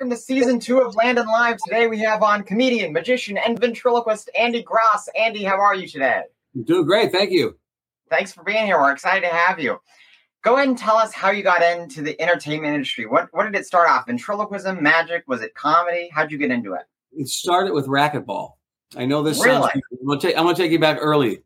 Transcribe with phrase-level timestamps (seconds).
[0.00, 1.58] welcome to season two of Landon Live.
[1.58, 5.10] Today we have on comedian, magician, and ventriloquist Andy Gross.
[5.14, 6.22] Andy, how are you today?
[6.54, 7.12] I'm doing great.
[7.12, 7.58] Thank you.
[8.08, 8.78] Thanks for being here.
[8.80, 9.78] We're excited to have you.
[10.42, 13.04] Go ahead and tell us how you got into the entertainment industry.
[13.04, 14.06] What what did it start off?
[14.06, 15.24] Ventriloquism, magic?
[15.26, 16.08] Was it comedy?
[16.10, 16.84] How'd you get into it?
[17.12, 18.52] It started with racquetball.
[18.96, 19.60] I know this Really?
[19.60, 19.82] sounds.
[20.00, 21.42] I'm gonna, take, I'm gonna take you back early,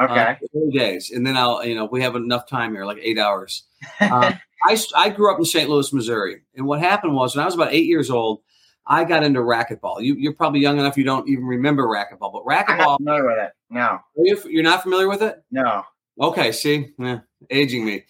[0.00, 0.14] Okay.
[0.20, 3.18] uh, early days, and then I'll, you know, we have enough time here, like eight
[3.18, 3.64] hours.
[4.00, 4.34] Uh,
[4.66, 5.68] I I grew up in St.
[5.68, 8.40] Louis, Missouri, and what happened was when I was about eight years old,
[8.86, 10.02] I got into racquetball.
[10.02, 12.96] You, you're probably young enough you don't even remember racquetball, but I'm not racquetball.
[12.98, 13.50] familiar with it.
[13.70, 15.42] No, Are you, you're not familiar with it?
[15.50, 15.84] no.
[16.20, 17.18] Okay, see, Eh,
[17.50, 18.04] aging me.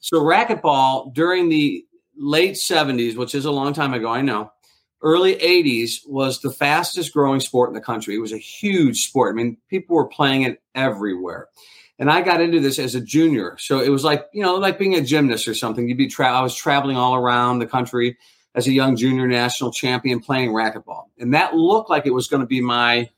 [0.00, 1.84] So racquetball during the
[2.16, 4.50] late '70s, which is a long time ago, I know.
[5.00, 8.16] Early '80s was the fastest growing sport in the country.
[8.16, 9.32] It was a huge sport.
[9.32, 11.48] I mean, people were playing it everywhere.
[12.02, 14.76] And I got into this as a junior, so it was like you know, like
[14.76, 15.88] being a gymnast or something.
[15.88, 18.18] You'd be tra- I was traveling all around the country
[18.56, 22.40] as a young junior national champion playing racquetball, and that looked like it was going
[22.40, 23.08] to be my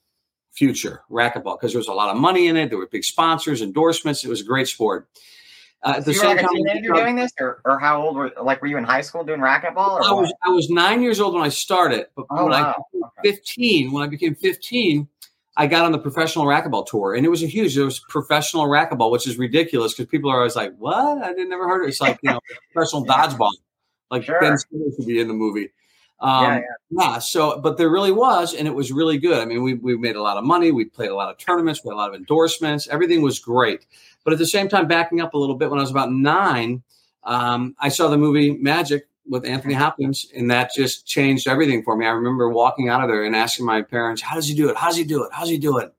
[0.52, 2.68] future racquetball because there was a lot of money in it.
[2.68, 4.22] There were big sponsors, endorsements.
[4.22, 5.08] It was a great sport.
[5.82, 8.16] Uh, at the you were same like a teenager doing this, or, or how old
[8.16, 9.92] were like were you in high school doing racquetball?
[9.92, 10.36] Or I was what?
[10.42, 12.74] I was nine years old when I started, but Oh, when wow.
[12.76, 15.08] I became fifteen, when I became fifteen,
[15.56, 17.76] I got on the professional racquetball tour, and it was a huge.
[17.76, 21.22] It was professional racquetball, which is ridiculous because people are always like, "What?
[21.22, 22.40] I didn't never heard it." It's like you know,
[22.72, 23.26] professional Yeah.
[23.28, 23.52] dodgeball,
[24.10, 24.40] like Sure.
[24.40, 25.70] Ben Stiller should be in the movie.
[26.20, 29.38] Um, Yeah, yeah, So, but there really was, and it was really good.
[29.38, 30.72] I mean, we we made a lot of money.
[30.72, 31.84] We played a lot of tournaments.
[31.84, 32.88] We had a lot of endorsements.
[32.88, 33.86] Everything was great.
[34.24, 36.82] But at the same time, backing up a little bit, when I was about nine,
[37.24, 41.96] um, I saw the movie Magic with Anthony Hopkins, and that just changed everything for
[41.96, 42.06] me.
[42.06, 44.76] I remember walking out of there and asking my parents, "How does he do it?
[44.76, 45.32] How does he do it?
[45.32, 45.92] How does he do it?"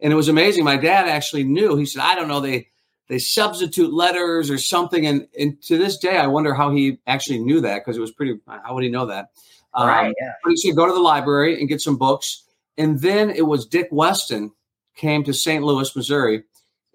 [0.00, 0.64] And it was amazing.
[0.64, 1.76] My dad actually knew.
[1.76, 2.40] He said, "I don't know.
[2.40, 2.68] They
[3.08, 7.40] they substitute letters or something." And and to this day, I wonder how he actually
[7.40, 8.38] knew that because it was pretty.
[8.46, 9.30] How would he know that?
[9.74, 10.14] Um, right.
[10.20, 10.32] Yeah.
[10.42, 12.44] but he said go to the library and get some books.
[12.76, 14.52] And then it was Dick Weston
[14.96, 15.62] came to St.
[15.62, 16.44] Louis, Missouri,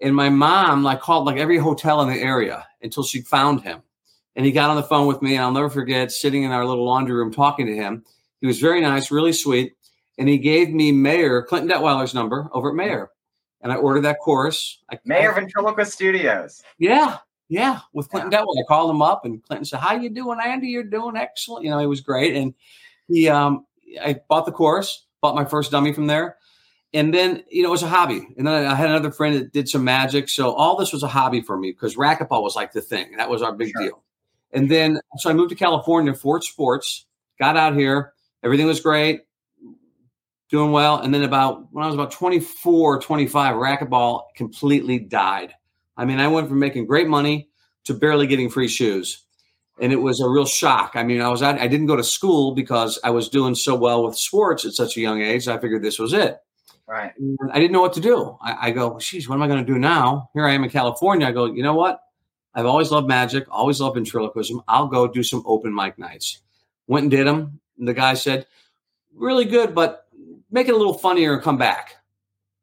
[0.00, 3.82] and my mom like called like every hotel in the area until she found him.
[4.36, 6.64] And he got on the phone with me, and I'll never forget sitting in our
[6.64, 8.04] little laundry room talking to him.
[8.40, 9.74] He was very nice, really sweet,
[10.18, 13.10] and he gave me Maher Clinton Detweiler's number over at Maher,
[13.62, 14.82] and I ordered that course.
[14.90, 16.62] I, Maher Ventriloquist Studios.
[16.78, 17.16] yeah,
[17.48, 18.60] yeah, with Clinton Detweiler.
[18.62, 20.68] I called him up, and Clinton said, "How you doing, Andy?
[20.68, 22.52] You're doing excellent." You know, he was great, and
[23.08, 23.64] he, um,
[24.02, 26.36] I bought the course, bought my first dummy from there,
[26.92, 28.28] and then you know it was a hobby.
[28.36, 31.08] And then I had another friend that did some magic, so all this was a
[31.08, 33.16] hobby for me because racquetball was like the thing.
[33.16, 33.82] That was our big Sure.
[33.82, 34.02] deal.
[34.52, 37.06] And then so I moved to California, for Sports,
[37.38, 38.12] got out here,
[38.42, 39.22] everything was great,
[40.50, 40.98] doing well.
[40.98, 45.52] And then about when I was about 24, 25, racquetball completely died.
[45.96, 47.48] I mean, I went from making great money
[47.84, 49.22] to barely getting free shoes.
[49.80, 50.92] And it was a real shock.
[50.94, 54.06] I mean, I was I didn't go to school because I was doing so well
[54.06, 55.48] with sports at such a young age.
[55.48, 56.38] I figured this was it.
[56.88, 57.12] Right.
[57.18, 58.38] And I didn't know what to do.
[58.40, 60.30] I, I go, geez, what am I going to do now?
[60.34, 61.26] Here I am in California.
[61.26, 62.00] I go, you know what?
[62.56, 64.62] I've always loved magic, always loved ventriloquism.
[64.66, 66.40] I'll go do some open mic nights.
[66.86, 67.60] Went and did them.
[67.78, 68.46] And the guy said,
[69.14, 70.06] really good, but
[70.50, 71.96] make it a little funnier and come back.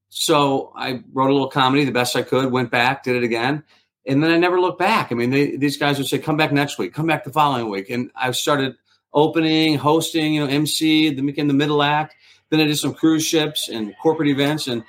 [0.10, 3.64] So I wrote a little comedy the best I could, went back, did it again.
[4.08, 5.12] And then I never looked back.
[5.12, 7.70] I mean, they, these guys would say, come back next week, come back the following
[7.70, 7.92] week.
[7.92, 8.76] And I started
[9.14, 12.16] opening, hosting, you know, MC, then became the middle act.
[12.50, 14.84] Then I did some cruise ships and corporate events, and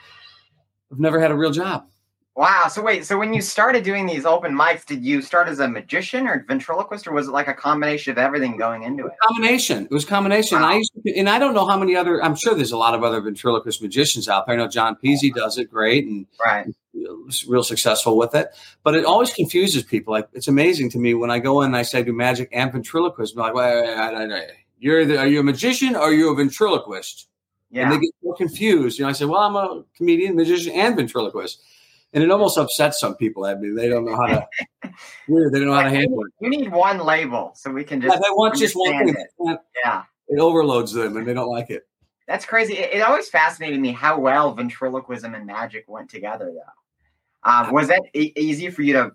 [0.91, 1.87] I've never had a real job.
[2.37, 2.67] Wow.
[2.69, 3.07] So wait.
[3.07, 6.45] So when you started doing these open mics, did you start as a magician or
[6.49, 9.13] ventriloquist, or was it like a combination of everything going into it?
[9.29, 9.85] Combination.
[9.85, 10.57] It was combination.
[10.57, 12.23] And I used to, and I don't know how many other.
[12.25, 14.57] I'm sure there's a lot of other ventriloquist magicians out there.
[14.57, 15.45] I know John Peasy uh-huh.
[15.45, 16.67] does it great and Right.
[17.47, 18.49] real successful with it.
[18.83, 20.13] But it always confuses people.
[20.13, 22.49] Like it's amazing to me when I go in and I say I do magic
[22.51, 23.39] and ventriloquism.
[23.39, 24.51] Like, wait, wait, wait, wait, wait.
[24.81, 27.29] you're the, are you a magician or are you a ventriloquist?
[27.71, 27.85] Yeah.
[27.85, 28.99] And they get so confused.
[28.99, 31.61] You know, I say, well, I'm a comedian, magician, and ventriloquist.
[32.15, 33.45] And it almost upsets some people.
[33.45, 34.47] I mean, they don't know how to.
[35.29, 35.53] weird.
[35.53, 36.33] They don't know how to handle it.
[36.41, 38.23] You need one label so we can Yeah, just.
[38.23, 39.09] they want just one thing.
[39.41, 39.59] it.
[39.85, 40.05] Yeah.
[40.29, 41.83] It overloads them, and they don't like it.
[42.29, 42.75] That's crazy.
[42.79, 47.51] It, it always fascinated me how well ventriloquism and magic went together, though.
[47.51, 49.11] Um, was that e- easy for you to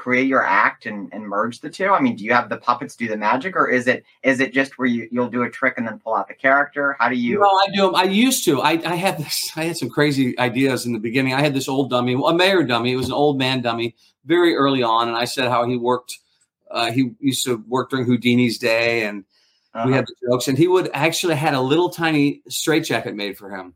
[0.00, 1.90] create your act and, and merge the two?
[1.90, 4.54] I mean, do you have the puppets do the magic, or is it is it
[4.54, 6.96] just where you you'll do a trick and then pull out the character?
[6.98, 7.38] How do you?
[7.40, 7.92] No, I do.
[7.92, 8.62] I used to.
[8.62, 9.50] I, I had this.
[9.56, 11.34] I had some crazy ideas in the beginning.
[11.34, 12.92] I had this old dummy, a Maher dummy.
[12.92, 13.94] It was an old man dummy,
[14.24, 16.18] very early on, and I said how he worked.
[16.70, 19.24] Uh, he used to work during Houdini's day, and
[19.74, 19.92] we Uh-huh.
[19.92, 20.48] had the jokes.
[20.48, 23.74] And he would actually had a little tiny straitjacket made for him,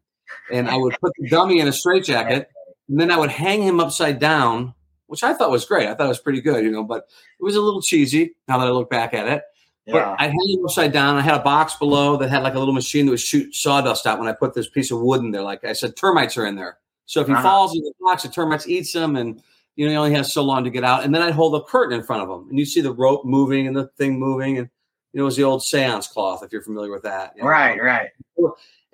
[0.51, 2.49] and I would put the dummy in a straitjacket,
[2.89, 4.75] and then I would hang him upside down,
[5.15, 5.87] which I thought was great.
[5.89, 6.83] I thought it was pretty good, you know.
[6.83, 7.07] But
[7.39, 9.43] it was a little cheesy now that I look back at it.
[9.87, 11.17] But I had it upside down.
[11.17, 14.07] I had a box below that had like a little machine that would shoot sawdust
[14.07, 15.43] out when I put this piece of wood in there.
[15.43, 16.79] Like I said, termites are in there.
[17.07, 17.43] So if he Uh-huh.
[17.43, 19.43] falls in the box, the termites eats him, and
[19.77, 21.05] you know he only has so long to get out.
[21.05, 23.25] And then I'd hold a curtain in front of him, and you see the rope
[23.27, 24.69] moving and the thing moving, and
[25.13, 27.35] you know it was the old seance cloth if you're familiar with that.
[27.37, 27.49] you know.
[27.49, 28.09] right, right.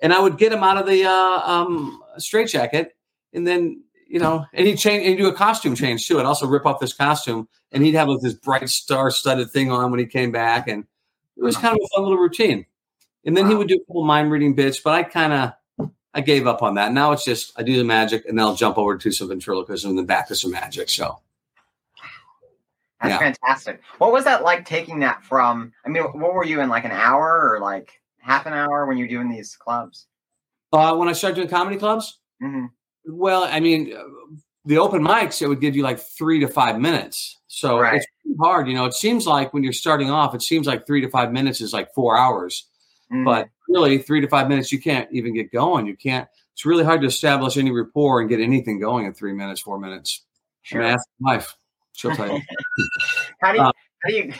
[0.01, 2.95] And I would get him out of the uh, um, straitjacket,
[3.33, 6.19] and then you know, and he'd change and do a costume change too.
[6.19, 9.89] I'd also rip off this costume, and he'd have like, this bright star-studded thing on
[9.89, 10.83] when he came back, and
[11.37, 12.65] it was kind of a fun little routine.
[13.25, 16.19] And then he would do a couple mind reading bits, but I kind of I
[16.19, 16.91] gave up on that.
[16.91, 19.89] Now it's just I do the magic, and then I'll jump over to some ventriloquism
[19.91, 20.89] and then back to some magic.
[20.89, 21.19] So
[23.01, 23.17] That's Yeah.
[23.19, 23.81] fantastic.
[23.97, 25.71] What was that like taking that from?
[25.85, 28.97] I mean, what were you in like an hour or like half an hour when
[28.97, 30.07] you're doing these clubs?
[30.73, 32.65] uh, when I started doing comedy clubs, hmm
[33.05, 33.93] Well, I mean,
[34.65, 37.39] the open mics it would give you like three to five minutes.
[37.47, 37.95] So Right.
[37.95, 38.67] it's pretty hard.
[38.67, 41.31] You know, it seems like when you're starting off, it seems like three to five
[41.31, 42.67] minutes is like four hours,
[43.11, 43.25] Mm-hmm.
[43.25, 45.85] but really three to five minutes you can't even get going.
[45.85, 46.27] You can't.
[46.53, 49.79] It's really hard to establish any rapport and get anything going in three minutes, four
[49.79, 50.23] minutes.
[50.61, 50.81] sure.
[50.81, 51.55] I mean, ask my wife.
[51.93, 52.41] She'll tell you.
[53.41, 53.71] how do you uh,
[54.03, 54.33] how do you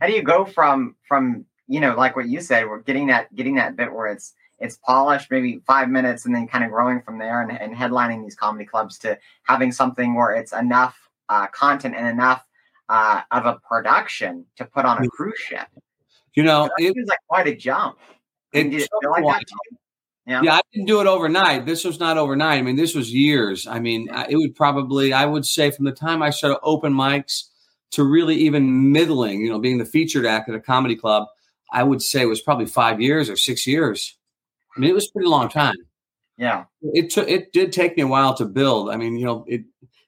[0.00, 3.32] how do you go from from you know like what you said, we're getting that
[3.34, 7.02] getting that bit where it's it's polished, maybe five minutes, and then kind of growing
[7.02, 10.96] from there, and, and headlining these comedy clubs to having something where it's enough
[11.28, 12.44] uh, content and enough
[12.88, 15.66] uh, of a production to put on a cruise ship.
[16.34, 17.98] you know, That it, was like quite a jump.
[18.54, 19.42] I mean, did it feel a like that?
[20.26, 20.40] Yeah.
[20.42, 21.66] Yeah, I didn't do it overnight.
[21.66, 22.58] This was not overnight.
[22.58, 23.66] I mean, this was years.
[23.66, 26.92] I mean, I- it would probably, I would say, from the time I started open
[26.92, 27.44] mics
[27.92, 31.28] to really even middling, you know, being the featured act at a comedy club,
[31.72, 34.16] I would say it was probably five years or six years.
[34.76, 35.76] I mean, it was a pretty long time.
[36.36, 36.64] Yeah.
[36.82, 38.90] It took, it did take me a while to build.
[38.90, 39.62] I mean, you know, it,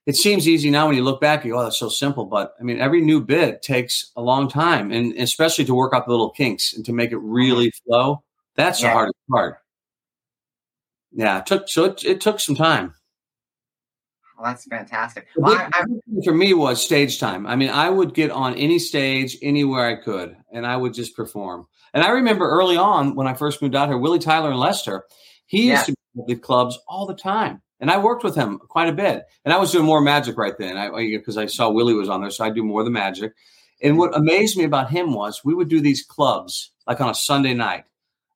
[0.07, 2.27] it seems easy now when you look back, you go, oh, that's so simple.
[2.27, 6.07] But I mean, every new bit takes a long time, and especially to work out
[6.07, 7.91] the little kinks and to make it really mm-hmm.
[7.91, 8.23] flow.
[8.57, 9.59] That's the hardest part.
[11.13, 12.95] Yeah, it took so it, it took some time.
[14.37, 15.27] Well, that's fantastic.
[15.37, 17.47] Well, I, I, the big thing for me was stage time.
[17.47, 21.17] I mean, I would get on any stage anywhere I could, and I would just
[21.17, 21.67] perform.
[21.95, 25.05] And I remember early on when I first moved out here, Willie Tyler and Lester,
[25.47, 28.59] he used to be at the clubs all the time, and I worked with him
[28.59, 29.25] quite a bit.
[29.45, 32.21] And I was doing more magic right then, I because I saw Willie was on
[32.21, 33.33] there, so I do more of the magic.
[33.83, 37.15] And what amazed me about him was we would do these clubs like on a
[37.15, 37.85] Sunday night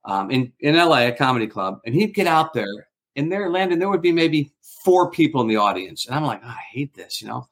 [0.05, 3.79] um, in in LA, a comedy club, and he'd get out there, and there, Landon,
[3.79, 4.53] there would be maybe
[4.85, 7.49] four people in the audience, and I'm like, "Oh, I hate this, you know.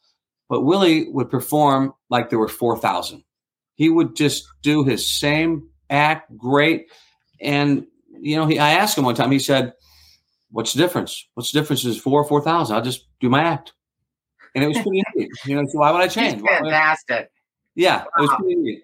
[0.48, 3.24] But Willie would perform like there were four thousand.
[3.74, 6.90] He would just do his same act, great,
[7.40, 7.86] and
[8.20, 9.30] you know, he, I asked him one time.
[9.30, 9.72] He said,
[10.50, 11.26] "What's the difference?
[11.34, 11.84] What's the difference?
[11.84, 12.76] Is four or four thousand?
[12.76, 13.72] I'll just do my act."
[14.54, 15.28] And it was pretty neat.
[15.46, 16.42] You know, so why would I change?
[16.42, 17.30] Why would I- fantastic.
[17.74, 18.36] yeah, it was Wow.
[18.38, 18.82] pretty neat.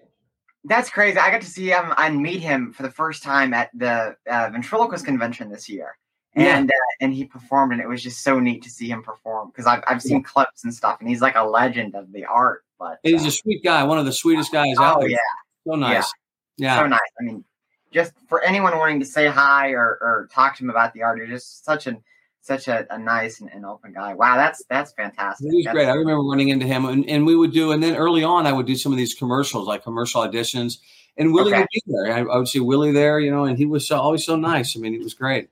[0.65, 1.17] That's crazy.
[1.17, 4.49] I got to see him and meet him for the first time at the uh,
[4.51, 5.97] ventriloquist convention this year,
[6.35, 6.57] Yeah.
[6.57, 9.47] and uh, and he performed, and it was just so neat to see him perform
[9.49, 12.63] because I've I've seen clips and stuff, and he's like a legend of the art.
[12.79, 15.09] But And he's uh, a sweet guy, one of the sweetest guys out oh there.
[15.09, 15.17] yeah,
[15.65, 16.11] So nice.
[16.57, 16.77] Yeah.
[16.79, 16.99] so nice.
[17.19, 17.43] I mean,
[17.91, 21.17] just for anyone wanting to say hi or, or talk to him about the art,
[21.17, 22.03] you're just such an
[22.41, 24.13] such a, a nice and, and open guy.
[24.13, 25.49] Wow, that's that's fantastic.
[25.51, 25.91] He was That's- great.
[25.91, 28.53] I remember running into him, and, and we would do, and then early on, I
[28.53, 30.77] would do some of these commercials, like commercial auditions,
[31.17, 31.59] and Willie Okay.
[31.59, 32.13] would be there.
[32.13, 34.77] I, I would see Willie there, you know, and he was so, always so nice.
[34.77, 35.49] I mean, he was great.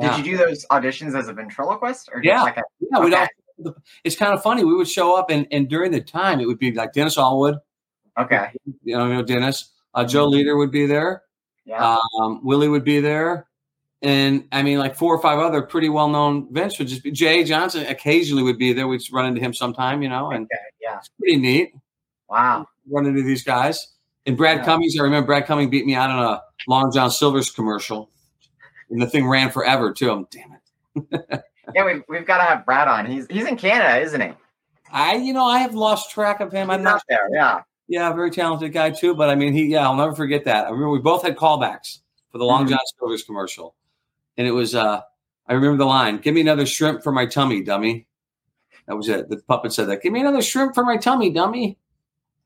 [0.00, 2.42] Did you do those auditions as a ventriloquist or just Yeah.
[2.42, 3.26] like a Yeah, we'd Okay.
[3.64, 4.64] all, it's kind of funny.
[4.64, 7.58] We would show up, and, and during the time, it would be like Dennis Alwood,
[8.18, 8.50] okay?
[8.84, 9.70] you know, you know Dennis,
[10.00, 11.22] uh, Joe Leader would be there,
[11.64, 11.96] Yeah.
[12.20, 13.46] um, Willie would be there,
[14.02, 17.10] and I mean, like four or five other pretty well known vents would just be.
[17.10, 18.86] Jay Johnson occasionally would be there.
[18.88, 20.60] We'd run into him sometime, you know, and okay.
[20.80, 20.98] Yeah.
[20.98, 21.72] it's pretty neat.
[22.28, 22.66] Wow.
[22.90, 23.88] run into these guys.
[24.26, 24.64] And Brad Yeah.
[24.64, 28.10] Cummings, I remember Brad Cummings beat me out on a Long John Silver's commercial.
[28.90, 30.10] And the thing ran forever too.
[30.10, 31.42] I'm damn it.
[31.74, 33.04] Yeah, we've, we've got to have Brad on.
[33.04, 34.30] He's he's in Canada, isn't he?
[34.90, 36.70] I, you know, I have lost track of him.
[36.70, 37.28] I'm not there.
[37.30, 37.60] Yeah.
[37.88, 39.14] Yeah, very talented guy too.
[39.14, 40.66] But I mean, he, yeah, I'll never forget that.
[40.66, 41.98] I remember we both had callbacks
[42.30, 42.70] for the Long Mhm.
[42.70, 43.74] John Silver's commercial.
[44.36, 45.00] And it was, uh,
[45.46, 48.06] I remember the line, give me another shrimp for my tummy, dummy.
[48.86, 49.28] That was it.
[49.28, 50.02] The puppet said that.
[50.02, 51.78] Give me another shrimp for my tummy, dummy.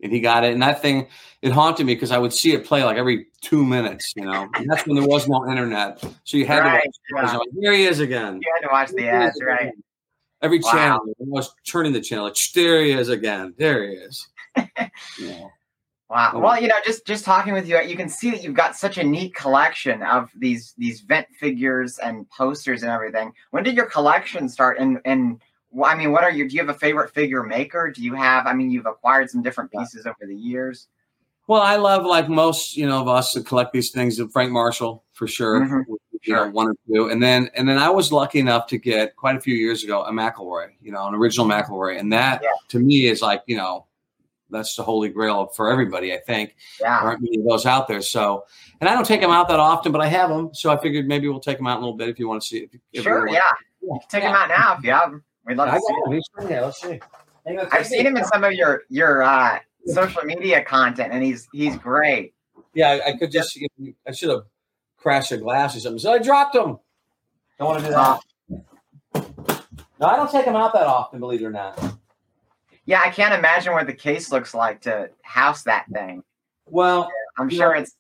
[0.03, 0.53] And he got it.
[0.53, 1.07] And that thing,
[1.43, 4.49] it haunted me because I would see it play like every two minutes, you know.
[4.57, 6.01] And that's when there was no internet.
[6.25, 6.83] So you had Right.
[6.83, 7.35] to watch.
[7.47, 7.53] It.
[7.61, 8.41] Here he is again.
[8.43, 9.73] You had to watch the ads, right?
[10.41, 10.73] Every Wow.
[10.73, 11.01] channel.
[11.07, 12.25] I was turning the channel.
[12.25, 13.55] Like, there he is again.
[13.59, 14.27] There he is.
[15.19, 15.49] Yeah.
[16.11, 16.33] Wow.
[16.35, 18.99] Well, you know, just just talking with you, you can see that you've got such
[18.99, 23.33] a neat collection of these these vent figures and posters and everything.
[23.51, 24.79] When did your collection start?
[24.79, 25.41] And and
[25.83, 26.47] I mean, what are your?
[26.49, 27.91] Do you have a favorite figure maker?
[27.91, 28.47] Do you have?
[28.47, 30.89] I mean, you've acquired some different pieces over the years.
[31.47, 34.21] Well, I love like most, you know, of us to collect these things.
[34.33, 35.85] Frank Marshall for sure, Mhm.
[35.89, 36.51] you know, Sure.
[36.51, 39.41] one or two, and then and then I was lucky enough to get quite a
[39.41, 42.51] few years ago a McElroy, you know, an original McElroy, and that Yeah.
[42.69, 43.87] to me is like you know,
[44.53, 46.13] that's the holy grail for everybody.
[46.13, 46.99] I think there Yeah.
[47.01, 48.03] aren't many of those out there.
[48.03, 48.45] So,
[48.81, 51.09] and I don't take them out that often, but I have them, so I figured
[51.09, 52.59] maybe we'll take them out in a little bit if you want to see.
[52.59, 53.27] If, if Sure.
[53.27, 53.41] you Yeah.
[53.81, 55.25] want- Take him out now if you have him.
[55.47, 56.21] We'd love I to see got him.
[56.39, 56.51] 'em.
[56.51, 57.01] Yeah, let's see.
[57.73, 61.77] I've seen him in some of your your uh, social media content, and he's he's
[61.77, 62.35] great.
[62.75, 63.59] Yeah, I, I could just.
[64.07, 64.43] I should have
[64.97, 65.99] crashed a glass or something.
[65.99, 66.79] So I dropped them.
[67.59, 68.19] Don't want to do Uh,
[69.15, 69.27] that.
[70.01, 71.19] no, I don't take them out that often.
[71.19, 71.77] Believe it or not.
[72.93, 76.23] Yeah, I can't imagine what the case looks like to house that thing.
[76.67, 77.97] Well, I'm sure it's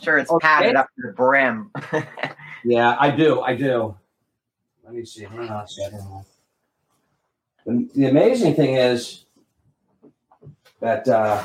[0.00, 0.46] sure it's Okay.
[0.46, 1.72] padded up to the brim.
[2.64, 3.40] yeah, I do.
[3.40, 3.96] I do.
[4.84, 5.24] Let me see.
[5.24, 6.24] Hang on a second.
[7.66, 9.24] The, the amazing thing is
[10.78, 11.42] that uh,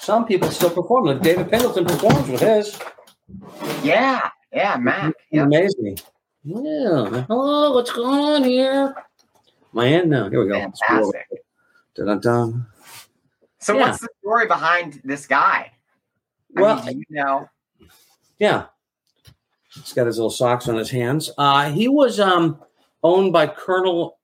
[0.00, 1.04] some people still perform.
[1.04, 2.76] Like David Pendleton performs with his.
[3.84, 4.30] yeah.
[4.52, 5.14] Yeah, Mac.
[5.30, 5.44] Yeah.
[5.44, 6.00] Amazing.
[6.42, 7.24] Yeah.
[7.28, 8.96] Hello, what's going on here?
[9.72, 10.28] My end now.
[10.28, 10.58] Here we go.
[10.58, 11.37] Fantastic.
[11.98, 12.66] Dun-dun-dun.
[13.58, 13.80] So Yeah.
[13.88, 15.72] what's the story behind this guy?
[16.56, 17.48] I Well- mean, you know?
[18.38, 18.66] Yeah.
[19.74, 21.30] He's got his little socks on his hands.
[21.36, 22.62] Uh, he was um,
[23.02, 24.18] owned by Colonel,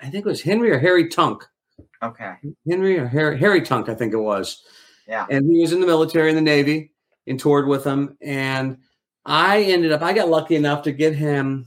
[0.00, 1.44] I think it was Henry or Harry Tunk.
[2.02, 2.34] Okay.
[2.68, 4.62] Henry or Harry, Harry Tunk, I think it was.
[5.08, 5.26] Yeah.
[5.30, 6.92] And he was in the military, in the Navy,
[7.26, 8.16] and toured with him.
[8.20, 8.78] And
[9.24, 11.66] I ended up, I got lucky enough to get him.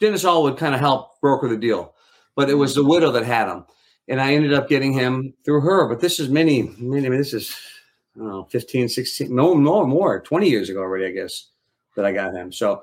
[0.00, 1.94] Dennis Hall would kind of help broker the deal,
[2.36, 3.64] but it was the widow that had him.
[4.08, 5.88] And I ended up getting him through her.
[5.88, 7.56] But this is many, many, this is,
[8.16, 11.48] I don't know, 15, 16, no, no more, 20 years ago already, I guess,
[11.96, 12.52] that I got him.
[12.52, 12.82] So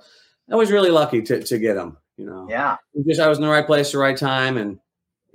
[0.51, 2.77] I was really lucky to, to get him, you know Yeah.
[3.05, 4.79] just I was in the right place at the right time, and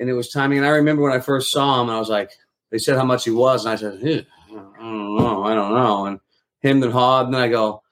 [0.01, 0.59] and it was timing.
[0.59, 2.31] And I remember when I first saw him, I was like,
[2.71, 5.75] they said how much he was, and I said, "Eh, I don't know, I don't
[5.75, 6.07] know.
[6.07, 6.21] And
[6.61, 7.83] him and Hod, and then I go,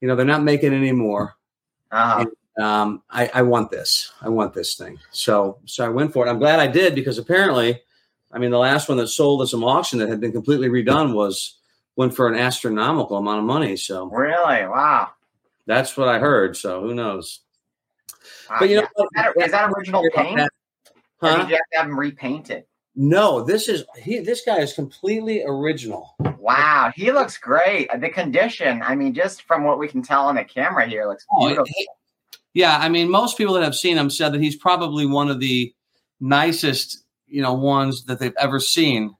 [0.00, 1.36] you know, they're not making any more.
[1.92, 2.24] Uh-huh.
[2.60, 4.12] Um, I, I want this.
[4.20, 4.98] I want this thing.
[5.10, 6.30] So so I went for it.
[6.30, 7.80] I'm glad I did because apparently,
[8.30, 11.14] I mean, the last one that sold at some auction that had been completely redone
[11.14, 11.58] was
[11.96, 13.76] went for an astronomical amount of money.
[13.76, 14.66] So Really?
[14.66, 15.10] Wow.
[15.66, 16.56] that's what I heard.
[16.56, 17.40] So who knows?
[18.50, 18.56] Wow.
[18.60, 19.02] But you know, Yeah.
[19.04, 20.40] Is that, is that original paint?
[20.40, 20.48] Or
[21.22, 21.36] Huh?
[21.38, 22.64] did you have to have him repainted?
[22.96, 24.18] No, this is he.
[24.18, 26.14] This guy is completely original.
[26.38, 27.88] Wow, he looks great.
[28.00, 31.24] The condition, I mean, just from what we can tell on the camera here, looks
[31.32, 31.64] Oh, beautiful.
[31.74, 31.88] he-
[32.54, 35.40] yeah, I mean, most people that have seen him said that he's probably one of
[35.40, 35.74] the
[36.20, 39.14] nicest, you know, ones that they've ever seen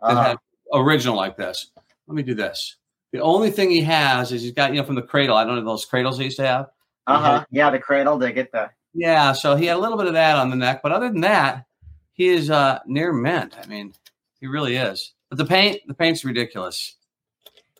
[0.00, 0.22] that Uh-huh.
[0.22, 0.36] had
[0.72, 1.70] original like this.
[2.06, 2.76] Let me do this.
[3.12, 5.36] The only thing he has is he's got, you know, from the cradle.
[5.36, 6.66] I don't know those cradles he used to have.
[7.06, 7.44] Uh-huh.
[7.50, 10.36] Yeah, the cradle They get the Yeah, so he had a little bit of that
[10.36, 11.64] on the neck, but other than that,
[12.12, 13.56] he is uh near mint.
[13.62, 13.94] I mean,
[14.40, 15.14] he really is.
[15.30, 16.96] But the paint, the paint's ridiculous.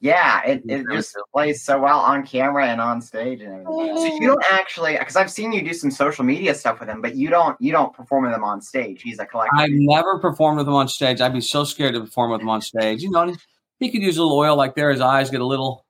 [0.01, 3.97] Yeah, it, it just plays so well on camera and on stage and everything.
[3.97, 7.01] So you don't actually because I've seen you do some social media stuff with him,
[7.01, 9.03] but you don't you don't perform with him on stage.
[9.03, 9.57] He's a collector.
[9.57, 11.21] I've never performed with him on stage.
[11.21, 13.03] I'd be so scared to perform with him on stage.
[13.03, 13.35] You know,
[13.79, 14.91] he could use a little oil like there.
[14.91, 15.85] His eyes get a little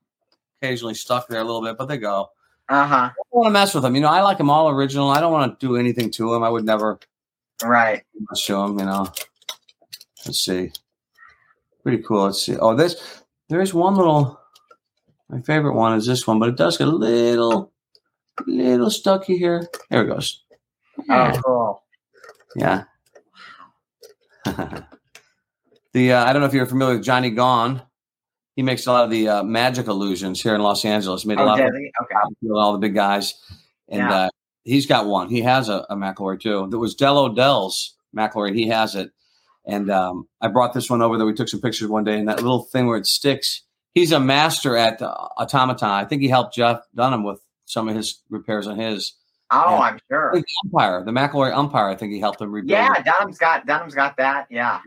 [0.61, 2.31] occasionally stuck there a little bit, but they go.
[2.69, 2.95] Uh-huh.
[2.95, 3.95] I don't want to mess with him.
[3.95, 5.11] You know, I like him all original.
[5.11, 6.43] I don't want to do anything to him.
[6.43, 6.99] I would never
[7.65, 8.05] Right.
[8.37, 9.07] show him, you know.
[10.27, 10.71] Let's see.
[11.83, 12.25] Pretty cool.
[12.25, 12.57] Let's see.
[12.57, 14.39] Oh, this there is one little
[15.29, 17.73] my favorite one is this one, but it does get a little
[18.47, 19.69] little stucky here.
[19.91, 20.43] There it goes.
[21.11, 21.83] Oh, cool.
[22.57, 22.85] Yeah.
[25.93, 27.83] the uh, I don't know if you're familiar with Johnny Gaughan.
[28.57, 31.25] He makes a lot of the uh, magic illusions here in Los Angeles.
[31.25, 31.67] Made a Oh, lot of?
[31.67, 32.51] Okay.
[32.53, 33.35] all the big guys,
[33.89, 34.13] and Yeah.
[34.15, 34.29] uh,
[34.65, 35.29] he's got one.
[35.29, 36.67] He has a, a McElroy too.
[36.71, 38.55] That was Del O'Dell's McElroy.
[38.55, 39.11] He has it,
[39.69, 42.19] and um, I brought this one over that we took some pictures one day.
[42.19, 43.63] And that little thing where it sticks.
[43.95, 45.91] He's a master at automaton.
[45.91, 49.13] I think he helped Jeff Dunham with some of his repairs on his.
[49.51, 49.79] Oh, Yeah.
[49.79, 50.33] I'm sure.
[50.35, 51.89] the umpire, the McElroy umpire.
[51.89, 52.71] I think he helped him rebuild.
[52.71, 53.05] Yeah, it.
[53.05, 54.47] Dunham's got Dunham's got that.
[54.51, 54.81] Yeah.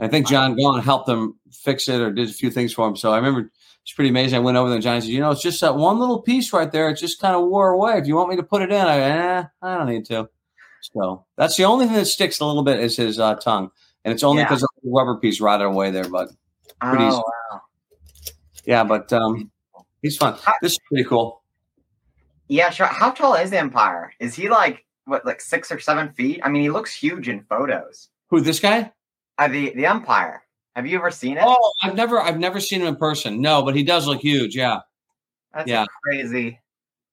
[0.00, 2.96] I think John Gaughan helped him fix it or did a few things for him.
[2.96, 3.50] So I remember
[3.82, 4.36] it's pretty amazing.
[4.36, 6.52] I went over there and Johnny said, you know, it's just that one little piece
[6.52, 6.88] right there.
[6.88, 7.98] It just kind of wore away.
[7.98, 10.28] If you want me to put it in, I eh, I don't need to.
[10.94, 13.70] So that's the only thing that sticks a little bit is his uh, tongue.
[14.04, 14.48] And it's only Yeah.
[14.48, 16.08] because the rubber piece rotted away there.
[16.08, 16.30] But
[16.80, 17.16] Pretty easy.
[17.16, 17.60] Oh, wow.
[18.64, 19.50] yeah, but um,
[20.02, 20.36] he's fun.
[20.62, 21.42] This is pretty cool.
[22.48, 22.86] Yeah, sure.
[22.86, 24.12] How tall is the umpire?
[24.18, 26.40] Is he like what, like six or seven feet?
[26.42, 28.08] I mean, he looks huge in photos.
[28.30, 28.92] Who, this guy?
[29.38, 30.42] Uh, the the umpire.
[30.76, 31.44] Have you ever seen it?
[31.46, 33.40] Oh, I've never I've never seen him in person.
[33.40, 34.56] No, but he does look huge.
[34.56, 34.80] Yeah.
[35.52, 35.84] That's yeah.
[36.04, 36.58] crazy.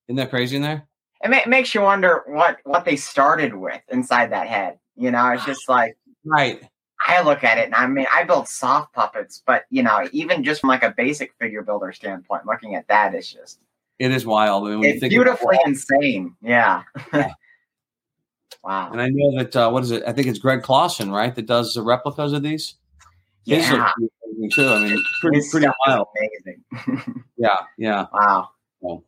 [0.07, 0.87] Isn't that crazy in there?
[1.23, 4.79] It, ma- it makes you wonder what what they started with inside that head.
[4.95, 6.61] You know, it's just like Right.
[7.05, 10.43] I look at it and I mean, I build soft puppets, but you know, even
[10.43, 13.59] just from like a basic figure builder standpoint, looking at that is just
[13.99, 14.67] It is wild.
[14.67, 15.69] I mean, it's think beautifully about it.
[15.69, 16.35] insane.
[16.41, 16.83] Yeah.
[17.13, 17.31] Yeah.
[18.63, 18.91] wow.
[18.91, 20.03] And I know that uh, what is it?
[20.07, 21.33] I think it's Greg Clausen, right?
[21.35, 22.75] That does the replicas of these.
[23.45, 23.91] His look Yeah.
[23.95, 24.67] pretty amazing, too.
[24.69, 26.07] I mean, pretty His pretty wild.
[26.17, 27.23] amazing.
[27.37, 28.07] Yeah, yeah.
[28.11, 28.49] wow.
[28.81, 29.03] Cool.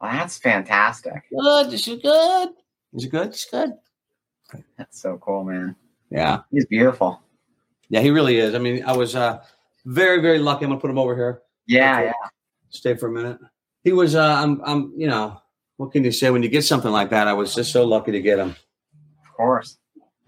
[0.00, 1.22] Well, that's fantastic.
[1.30, 1.72] Good.
[1.72, 2.48] Is is good.
[2.92, 3.28] Is it good?
[3.28, 3.72] It's good.
[4.76, 5.76] That's so cool, man.
[6.14, 7.20] Yeah, He's beautiful.
[7.88, 8.00] yeah.
[8.00, 8.54] He really is.
[8.54, 9.42] I mean, I was uh,
[9.84, 10.64] very very lucky.
[10.64, 11.42] I'm gonna put him over here.
[11.66, 12.12] Yeah, yeah.
[12.70, 13.38] Stay for a minute.
[13.82, 14.14] He was.
[14.14, 14.62] Uh, I'm.
[14.64, 14.92] I'm.
[14.96, 15.40] You know.
[15.76, 17.26] What can you say when you get something like that?
[17.26, 18.50] I was just so lucky to get him.
[19.24, 19.76] Of course.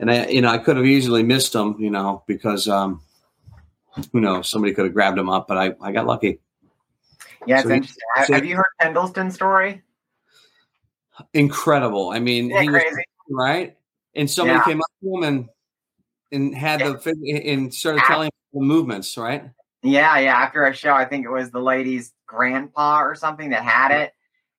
[0.01, 3.01] and I, you know, I could have easily missed him, you know, because um,
[4.13, 6.41] who knows, somebody could have grabbed him up, but I, I got lucky.
[7.47, 8.03] Yeah, it's So he- interesting.
[8.17, 9.83] Have- so- have you heard Pendleton's story?
[11.33, 12.11] Incredible.
[12.11, 13.03] I mean, Yeah, he was crazy.
[13.31, 13.77] right,
[14.17, 14.65] and somebody Yeah.
[14.65, 15.49] came up to him and
[16.33, 17.17] and had the fig-
[17.47, 18.09] and started Ah.
[18.09, 19.45] telling the movements, right?
[19.83, 20.35] Yeah, yeah.
[20.37, 24.13] After a show, I think it was the lady's grandpa or something that had it,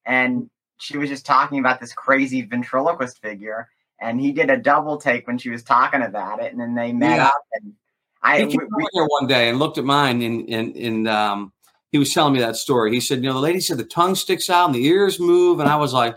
[0.05, 3.67] and she was just talking about this crazy ventriloquist figure,
[4.00, 6.93] and he did a double take when she was talking about it, and then they
[6.93, 7.25] met Yeah.
[7.27, 7.74] up, and
[8.21, 11.07] I He we, came we- here one day and looked at mine, and and and
[11.07, 11.53] um,
[11.91, 12.91] he was telling me that story.
[12.93, 15.59] He said, you know, the lady said the tongue sticks out and the ears move,
[15.59, 16.15] and I was like,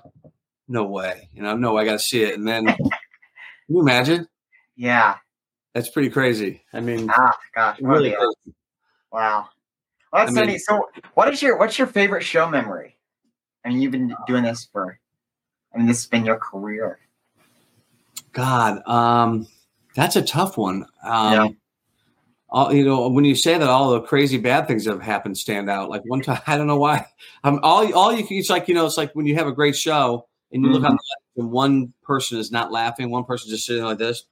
[0.68, 2.34] no way, you know, no, I got to see it.
[2.34, 2.78] And then, can
[3.68, 4.28] you imagine?
[4.76, 5.16] yeah.
[5.74, 6.62] That's pretty crazy.
[6.72, 8.56] I mean, Ah, gosh, really a- crazy.
[9.12, 9.48] wow.
[10.12, 10.58] Well, that's I so mean-.
[10.58, 12.96] So, what is your what's your favorite show memory?
[13.64, 14.98] I mean, you've been doing this for.
[15.72, 16.98] I mean, this has been your career.
[18.32, 19.46] God, um,
[19.94, 20.86] that's a tough one.
[21.04, 21.48] Um, Yeah.
[22.48, 25.38] all, you know, when you say that, all the crazy bad things that have happened
[25.38, 25.88] stand out.
[25.88, 27.06] Like one time, I don't know why.
[27.44, 29.52] Um, all, all you can, it's like you know, it's like when you have a
[29.52, 30.90] great show and you look Mm-hmm.
[30.90, 34.24] on the and one person is not laughing, one person just sitting like this,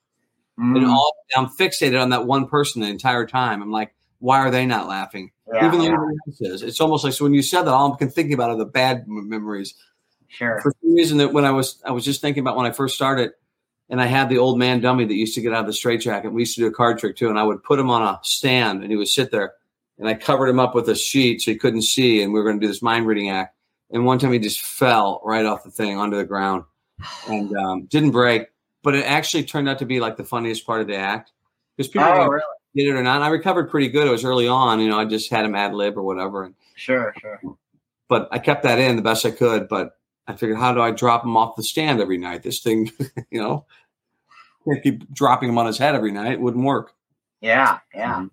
[0.58, 3.62] and Mm, all I'm fixated on that one person the entire time.
[3.62, 5.30] I'm like, why are they not laughing?
[5.52, 6.62] yeah, Even though yeah, everybody else is.
[6.62, 8.64] It's almost like so when you said that, all I can think about are the
[8.64, 9.74] bad memories
[10.28, 10.60] sure.
[10.60, 12.94] for some reason that when I was I was just thinking about when I first
[12.96, 13.32] started,
[13.88, 16.32] and I had the old man dummy that used to get out of the straitjacket.
[16.32, 18.18] We used to do a card trick too, and I would put him on a
[18.22, 19.54] stand, and he would sit there,
[19.98, 22.44] and I covered him up with a sheet so he couldn't see, and we were
[22.44, 23.54] going to do this mind reading act.
[23.90, 26.64] And one time he just fell right off the thing onto the ground,
[27.28, 28.48] and um, didn't break,
[28.88, 31.30] but it actually turned out to be like the funniest part of the act
[31.76, 32.42] because people Oh, really?
[32.74, 33.16] did it or not.
[33.16, 34.06] And I recovered pretty good.
[34.06, 34.98] It was early on, you know.
[34.98, 37.38] I just had him ad lib or whatever, and Sure, sure.
[38.08, 39.68] but I kept that in the best I could.
[39.68, 39.92] But
[40.26, 42.42] I figured, how do I drop him off the stand every night?
[42.42, 42.90] This thing,
[43.30, 43.66] you know,
[44.66, 46.32] can't keep dropping him on his head every night.
[46.32, 46.94] It wouldn't work.
[47.42, 48.24] Yeah, yeah.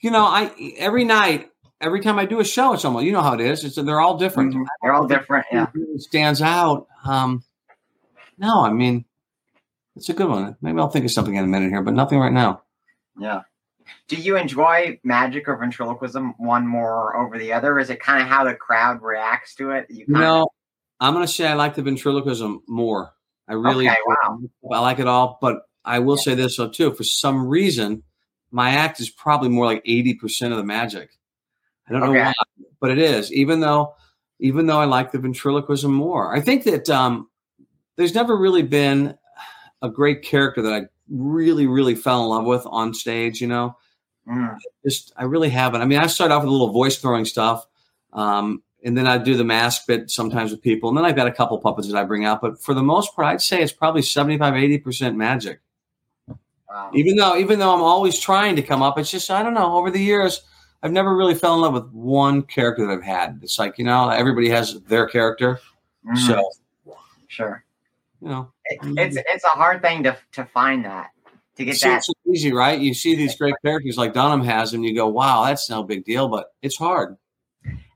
[0.00, 3.20] You know, I every night, every time I do a show, it's almost you know
[3.22, 3.64] how it is.
[3.64, 4.54] It's they're all different.
[4.54, 4.64] Mhm.
[4.82, 5.46] They're all different.
[5.52, 5.66] Yeah.
[5.74, 6.86] It stands out.
[7.04, 7.42] Um,
[8.38, 9.04] no, I mean,
[9.96, 10.56] it's a good one.
[10.60, 12.62] Maybe I'll think of something in a minute here, but nothing right now.
[13.18, 13.42] Yeah.
[14.08, 17.78] Do you enjoy magic or ventriloquism one more over the other?
[17.78, 19.86] Is it kind of how the crowd reacts to it?
[19.90, 20.48] You kind know,
[21.00, 23.12] I'm going to say I like the ventriloquism more.
[23.48, 24.40] I really, Okay, wow.
[24.72, 25.38] I like it all.
[25.40, 26.92] But I will say this though too.
[26.92, 28.04] For some reason,
[28.50, 31.10] my act is probably more like 80 percent of the magic.
[31.88, 32.32] I don't know why,
[32.80, 33.32] but it is.
[33.32, 33.94] Even though,
[34.38, 37.28] even though I like the ventriloquism more, I think that um,
[37.96, 39.18] there's never really been
[39.82, 43.40] a great character that I really, really fell in love with on stage.
[43.40, 43.76] You know,
[44.28, 45.80] Mm, just I really haven't.
[45.80, 47.66] I mean, I start off with a little voice throwing stuff,
[48.12, 51.26] um, and then I do the mask bit sometimes with people, and then I've got
[51.26, 52.40] a couple puppets that I bring out.
[52.40, 55.60] But for the most part, I'd say it's probably 75, 80 percent magic.
[56.68, 56.90] wow.
[56.94, 59.74] Even though, even though I'm always trying to come up, it's just I don't know.
[59.74, 60.42] Over the years,
[60.82, 63.40] I've never really fell in love with one character that I've had.
[63.42, 65.60] It's like you know, everybody has their character,
[66.06, 66.50] Mhm, so
[67.26, 67.64] sure.
[68.20, 71.10] you know, it's it's a hard thing to to find that
[71.56, 72.04] to get it's that.
[72.04, 72.78] so easy, right?
[72.78, 76.04] You see these great characters like Dunham has, and you go, "Wow, that's no big
[76.04, 77.16] deal," but it's hard.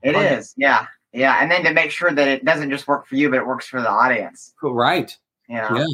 [0.03, 0.31] It hard.
[0.39, 0.53] is.
[0.57, 0.85] Yeah.
[1.13, 1.37] Yeah.
[1.41, 3.65] And then to make sure that it doesn't just work for you, but it works
[3.67, 4.53] for the audience.
[4.61, 5.15] Right?
[5.49, 5.69] You know.
[5.77, 5.85] Yeah.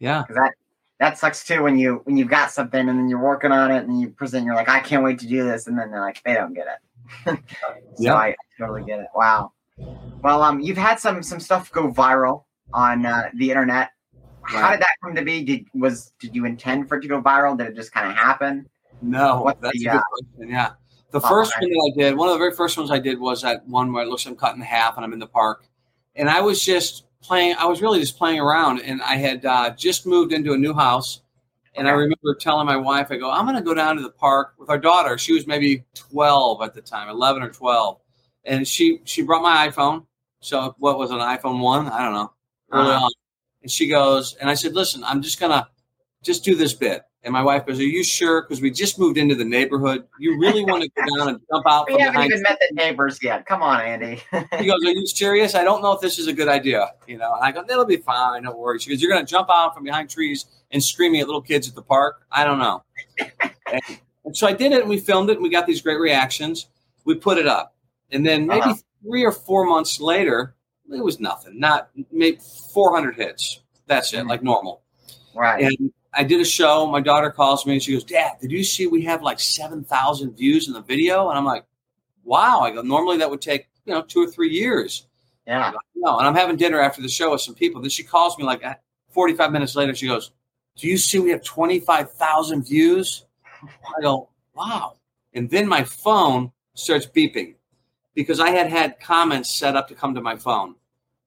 [0.00, 0.24] Yeah.
[0.34, 0.52] That
[0.98, 3.84] that sucks too when you when you've got something and then you're working on it
[3.84, 6.22] and you present you're like I can't wait to do this and then they're like
[6.24, 6.78] they don't get it.
[7.64, 8.14] so Yeah.
[8.14, 9.06] I totally get it.
[9.14, 9.52] Wow.
[10.22, 13.90] Well, um, you've had some some stuff go viral on uh, the internet.
[14.44, 15.42] How did that come to be?
[15.44, 17.56] Did was did you intend for it to go viral?
[17.56, 18.68] Did it just kind of happen?
[19.00, 20.50] No, What's that's the, a good uh, question.
[20.50, 20.70] Yeah.
[21.10, 21.66] The oh, first okay.
[21.66, 23.92] one that I did, one of the very first ones I did was that one
[23.92, 25.66] where it looks like I'm cut in half and I'm in the park.
[26.16, 28.80] And I was just playing, I was really just playing around.
[28.80, 31.20] And I had uh, just moved into a new house.
[31.74, 34.10] And I remember telling my wife, I go, I'm going to go down to the
[34.10, 35.16] park with our daughter.
[35.18, 37.98] She was maybe 12 at the time, 11 or 12.
[38.44, 40.06] And she, she brought my iPhone.
[40.40, 41.88] So what was it, an iPhone 1?
[41.88, 42.32] I don't know,
[42.72, 43.04] early Uh-huh.
[43.04, 43.10] on.
[43.62, 45.66] And she goes, and I said, listen, I'm just to
[46.22, 47.02] just do this bit.
[47.24, 48.42] And my wife goes, "Are you sure?
[48.42, 50.04] Because we just moved into the neighborhood.
[50.18, 52.16] You really want to go down and jump out?" From behind?
[52.16, 53.46] We haven't even met the neighbors yet.
[53.46, 54.20] Come on, Andy.
[54.58, 55.54] he goes, "Are you serious?
[55.54, 57.84] I don't know if this is a good idea." You know, and I go, "That'll
[57.84, 58.42] be fine.
[58.42, 61.26] Don't worry." She goes, "You're going to jump out from behind trees and screaming at
[61.26, 62.26] little kids at the park?
[62.32, 62.82] I don't know."
[63.20, 63.82] and,
[64.24, 66.66] and, so I did it, and we filmed it, and we got these great reactions.
[67.04, 67.76] We put it up,
[68.10, 68.74] and then maybe uh-huh.
[69.06, 70.56] three or four months later,
[70.92, 71.58] it was nothing.
[71.58, 72.38] Not maybe
[72.72, 73.62] 400 hits.
[73.86, 74.28] That's it, mm-hmm.
[74.28, 74.82] like normal.
[75.34, 75.64] Right.
[75.64, 76.86] And I did a show.
[76.86, 80.36] My daughter calls me and she goes, Dad, did you see we have like 7,000
[80.36, 81.28] views in the video?
[81.28, 81.64] And I'm like,
[82.24, 82.60] wow.
[82.60, 85.06] I go, normally that would take, you know, two or three years.
[85.46, 85.72] Yeah.
[85.72, 86.18] Go, no.
[86.18, 87.80] And I'm having dinner after the show with some people.
[87.80, 88.62] Then she calls me like
[89.10, 89.94] 45 minutes later.
[89.94, 90.32] She goes,
[90.76, 93.24] Do you see we have 25,000 views?
[93.64, 94.96] I go, wow.
[95.34, 97.54] And then my phone starts beeping
[98.14, 100.74] because I had had comments set up to come to my phone.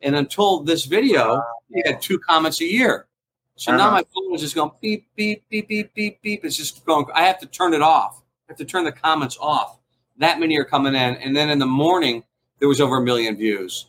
[0.05, 3.07] And until this video, we had two comments a year.
[3.55, 3.77] So uh-huh.
[3.77, 6.45] now my phone is just going beep, beep, beep, beep, beep, beep.
[6.45, 8.21] It's just going, I have to turn it off.
[8.47, 9.79] I have to turn the comments off.
[10.17, 11.15] That many are coming in.
[11.15, 12.23] And then in the morning,
[12.59, 13.87] there was over a million views.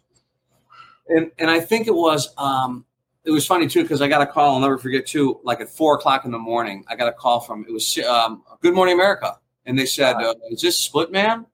[1.09, 2.87] And, and I think it was, um,
[3.25, 5.69] it was funny too, because I got a call, I'll never forget too, like at
[5.69, 8.95] four o'clock in the morning, I got a call from, it was um, Good Morning
[8.95, 9.39] America.
[9.67, 11.45] And they said, uh, is this Split Man?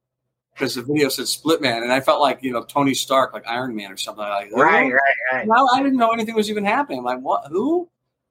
[0.54, 3.46] Because the video said Split Man, and I felt like you know Tony Stark, like
[3.46, 4.50] Iron Man or something like.
[4.50, 4.56] that.
[4.56, 5.00] Right, right,
[5.32, 5.46] right.
[5.46, 7.00] Now I didn't know anything was even happening.
[7.00, 7.46] I'm like, what?
[7.48, 7.88] Who?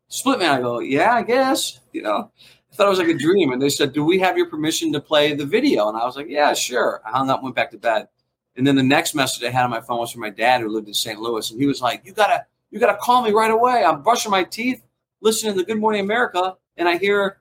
[0.07, 0.51] Split Man.
[0.51, 1.79] I go, yeah, I guess.
[1.93, 2.31] You know,
[2.71, 4.93] I thought it was like a dream, and they said, "Do we have your permission
[4.93, 7.71] to play the video?" And I was like, "Yeah, sure." I hung up, went back
[7.71, 8.07] to bed,
[8.55, 10.69] and then the next message I had on my phone was from my dad, who
[10.69, 11.19] lived in St.
[11.19, 13.83] Louis, and he was like, "You gotta, you gotta call me right away.
[13.83, 14.83] I'm brushing my teeth,
[15.21, 17.40] listening to Good Morning America, and I hear."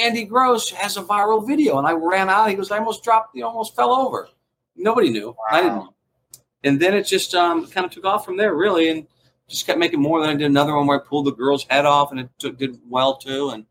[0.00, 2.48] Andy Gross has a viral video, and I ran out.
[2.48, 4.28] He goes, I almost dropped, he almost fell over.
[4.76, 5.28] Nobody knew.
[5.28, 5.36] Wow.
[5.50, 5.88] I didn't.
[6.64, 9.06] And then it just um, kind of took off from there, really, and
[9.48, 10.20] just kept making more.
[10.20, 12.58] Then I did another one where I pulled the girl's head off, and it took,
[12.58, 13.50] did well too.
[13.50, 13.66] And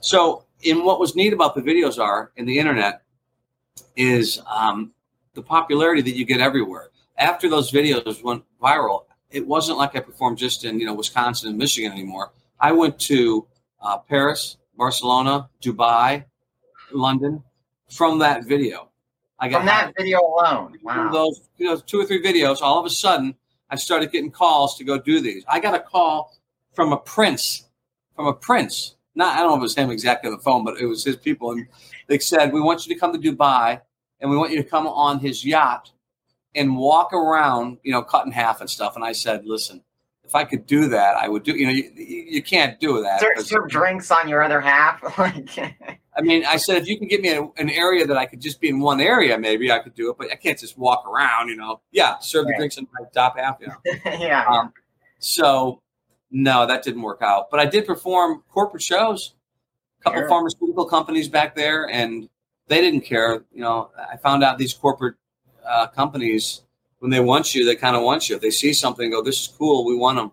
[0.00, 3.02] so, in what was neat about the videos are in the internet
[3.96, 4.92] is um,
[5.34, 6.90] the popularity that you get everywhere.
[7.18, 11.50] After those videos went viral, it wasn't like I performed just in you know Wisconsin
[11.50, 12.32] and Michigan anymore.
[12.58, 13.46] I went to
[13.80, 16.24] uh, Paris, Barcelona, Dubai,
[16.92, 17.42] London
[17.90, 18.90] from that video.
[19.38, 20.78] I got from that video alone.
[20.82, 21.10] Wow.
[21.12, 23.34] Those you know, two or three videos, all of a sudden
[23.70, 25.44] I started getting calls to go do these.
[25.48, 26.36] I got a call
[26.74, 27.68] from a prince,
[28.14, 28.96] from a prince.
[29.14, 31.04] Not I don't know if it was him exactly on the phone, but it was
[31.04, 31.66] his people, and
[32.06, 33.80] they said, "We want you to come to Dubai,
[34.20, 35.90] and we want you to come on his yacht
[36.54, 39.82] and walk around, you know, cut in half and stuff." And I said, "Listen,
[40.30, 41.56] if I could do that, I would do.
[41.56, 43.18] You know, you, you can't do that.
[43.18, 45.02] Serve, serve drinks on your other half.
[45.18, 48.40] I mean, I said if you can give me a, an area that I could
[48.40, 50.16] just be in one area, maybe I could do it.
[50.16, 51.48] But I can't just walk around.
[51.48, 52.52] You know, yeah, serve right.
[52.52, 53.56] the drinks in my top half.
[53.60, 54.12] You know?
[54.20, 54.46] yeah.
[54.46, 54.72] Um,
[55.18, 55.82] so
[56.30, 57.50] no, that didn't work out.
[57.50, 59.34] But I did perform corporate shows,
[60.00, 60.28] a couple sure.
[60.28, 62.28] pharmaceutical companies back there, and
[62.68, 63.44] they didn't care.
[63.52, 65.16] You know, I found out these corporate
[65.68, 66.62] uh, companies
[67.00, 68.36] when they want you, they kind of want you.
[68.36, 70.32] If they see something, go, this is cool, we want them.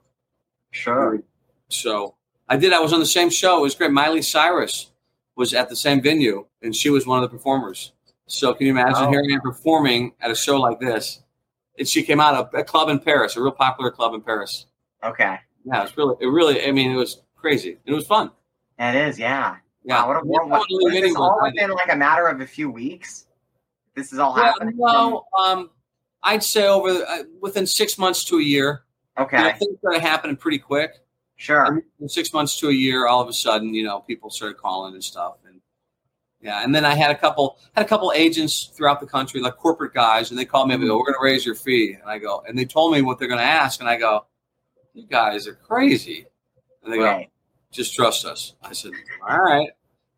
[0.72, 1.22] Sure.
[1.70, 2.16] So
[2.48, 2.72] I did.
[2.72, 3.58] I was on the same show.
[3.58, 3.92] It was great.
[3.92, 4.92] Miley Cyrus
[5.36, 7.94] was at the same venue, and she was one of the performers.
[8.28, 9.10] So can you imagine oh.
[9.10, 11.24] hearing her performing at a show like this?
[11.80, 14.66] And she came out of a club in Paris, a real popular club in Paris.
[15.04, 15.38] Okay.
[15.64, 16.66] Yeah, it's really, it really.
[16.66, 17.78] I mean, it was crazy.
[17.86, 18.32] It was fun.
[18.80, 19.58] It is, yeah.
[19.84, 20.02] Yeah.
[20.02, 23.28] Wow, what a, what, what, all within like a matter of a few weeks?
[23.96, 24.76] This is all yeah, happening.
[24.78, 25.70] No, um,
[26.24, 28.84] I'd say over uh, within six months to a year.
[29.18, 29.38] Okay.
[29.38, 31.00] You know, things started happening pretty quick.
[31.38, 31.84] Sure.
[32.08, 35.04] six months to a year, all of a sudden, you know, people started calling and
[35.04, 35.62] stuff, and
[36.42, 36.64] yeah.
[36.64, 39.94] And then I had a couple had a couple agents throughout the country, like corporate
[39.94, 42.10] guys, and they called me up and go, "We're going to raise your fee," and
[42.10, 44.26] I go, and they told me what they're going to ask, and I go,
[44.96, 46.26] "You guys are crazy,"
[46.84, 47.26] and they right.
[47.26, 47.32] go,
[47.72, 49.70] "Just trust us." I said, "All right."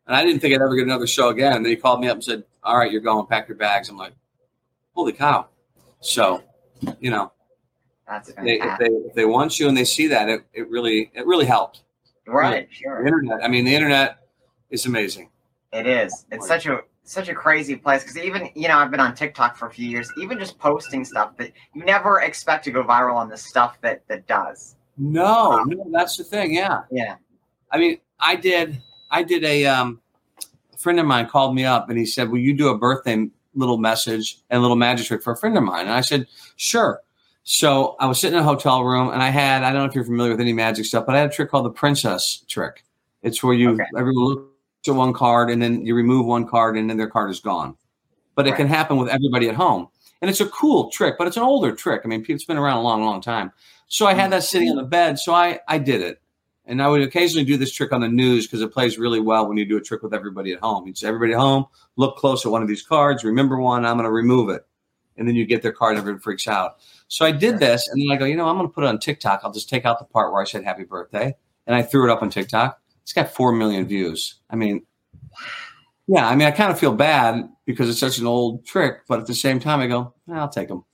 [0.06, 1.52] And I didn't think I'd ever get another show again.
[1.52, 3.26] And they called me up and said, "All right, you're going.
[3.26, 4.14] Pack your bags." I'm like,
[4.94, 5.49] "Holy cow!"
[6.00, 6.42] So,
[6.98, 7.32] you know,
[8.08, 11.10] that's they, if they if they want you and they see that, it, it really
[11.14, 11.82] it really helped.
[12.26, 13.02] Right, sure.
[13.02, 13.44] The internet.
[13.44, 14.18] I mean, the internet
[14.70, 15.30] is amazing.
[15.72, 16.26] It is.
[16.32, 19.56] It's such a such a crazy place because even you know I've been on TikTok
[19.56, 20.10] for a few years.
[20.18, 24.06] Even just posting stuff that you never expect to go viral on the stuff that
[24.08, 24.76] that does.
[24.98, 26.54] No, um, no, that's the thing.
[26.54, 27.16] Yeah, yeah.
[27.70, 28.82] I mean, I did.
[29.10, 30.00] I did a um,
[30.72, 33.28] a friend of mine called me up and he said, "Will you do a birthday
[33.54, 35.86] little message and a little magic trick for a friend of mine.
[35.86, 37.00] And I said, sure.
[37.42, 39.94] So I was sitting in a hotel room and I had, I don't know if
[39.94, 42.84] you're familiar with any magic stuff, but I had a trick called the princess trick.
[43.22, 43.84] It's where you, okay.
[43.96, 44.48] everyone looks
[44.86, 47.76] at one card and then you remove one card and then their card is gone.
[48.34, 49.88] But it can happen with everybody at home.
[50.22, 52.02] And it's a cool trick, but it's an older trick.
[52.04, 53.52] I mean, it's been around a long, long time.
[53.88, 54.30] So I had mm.
[54.32, 55.18] that sitting on the bed.
[55.18, 56.20] So I, I did it.
[56.66, 59.48] And I would occasionally do this trick on the news because it plays really well
[59.48, 60.86] when you do a trick with everybody at home.
[60.86, 63.96] You say, everybody at home, look close at one of these cards, remember one, I'm
[63.96, 64.66] going to remove it.
[65.16, 66.76] And then you get their card and everyone freaks out.
[67.08, 68.86] So I did this, and then I go, you know, I'm going to put it
[68.86, 69.40] on TikTok.
[69.42, 71.34] I'll just take out the part where I said happy birthday.
[71.66, 72.80] And I threw it up on TikTok.
[73.02, 74.36] It's got 4 million views.
[74.48, 74.86] I mean,
[76.06, 79.20] yeah, I mean, I kind of feel bad because it's such an old trick, but
[79.20, 80.84] at the same time, I go, I'll take them.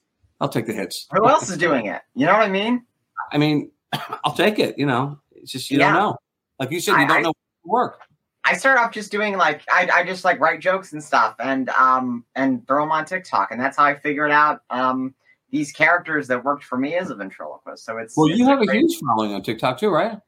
[0.40, 1.06] I'll take the hits.
[1.12, 2.02] Who else is doing it?
[2.14, 2.84] You know what I mean?
[3.32, 3.70] I mean,
[4.24, 4.78] I'll take it.
[4.78, 5.92] You know, it's just you Yeah.
[5.92, 6.16] don't know.
[6.58, 8.00] Like you said, you I- don't I- know what work.
[8.44, 11.68] I started off just doing like I, I just like write jokes and stuff and
[11.70, 15.14] um and throw them on TikTok and that's how I figured out um
[15.50, 17.84] these characters that worked for me as a ventriloquist.
[17.84, 20.18] So it's Well, it's you have a great- huge following on TikTok too, right?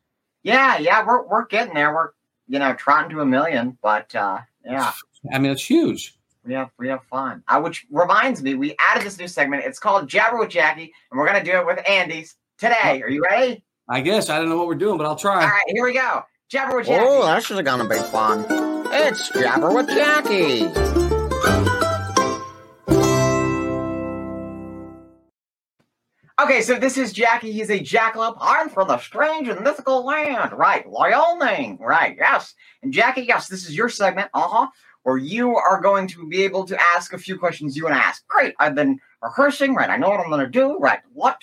[0.44, 2.11] yeah yeah we're we're getting there we're
[2.47, 4.92] you know trotting to a million but uh yeah
[5.33, 6.16] I mean, it's huge.
[6.44, 9.81] we have we have fun uh, which reminds me we added this new segment it's
[9.81, 13.64] called Jabber with Jackie and we're gonna do it with Andy's today are you ready
[13.90, 15.42] I guess I don't know what we're doing, but I'll try.
[15.42, 18.44] all right here we go Jabber with Jackie Oh, that should have gonna be fun.
[18.90, 20.66] It's Jabber with Jackie.
[26.40, 27.51] Okay, so this is Jackie.
[27.51, 28.37] He's a jackalope.
[28.40, 30.53] I'm from the strange and mythical land.
[30.53, 31.79] Right, Wyoming.
[31.81, 32.55] Right, yes.
[32.83, 34.66] And Jackie, yes, this is your segment, uh huh,
[35.03, 38.01] where you are going to be able to ask a few questions you want to
[38.05, 38.27] ask.
[38.29, 38.55] Great.
[38.61, 39.74] I've been rehearsing.
[39.74, 40.79] Right, I know what I'm going to do.
[40.79, 41.42] Right, what?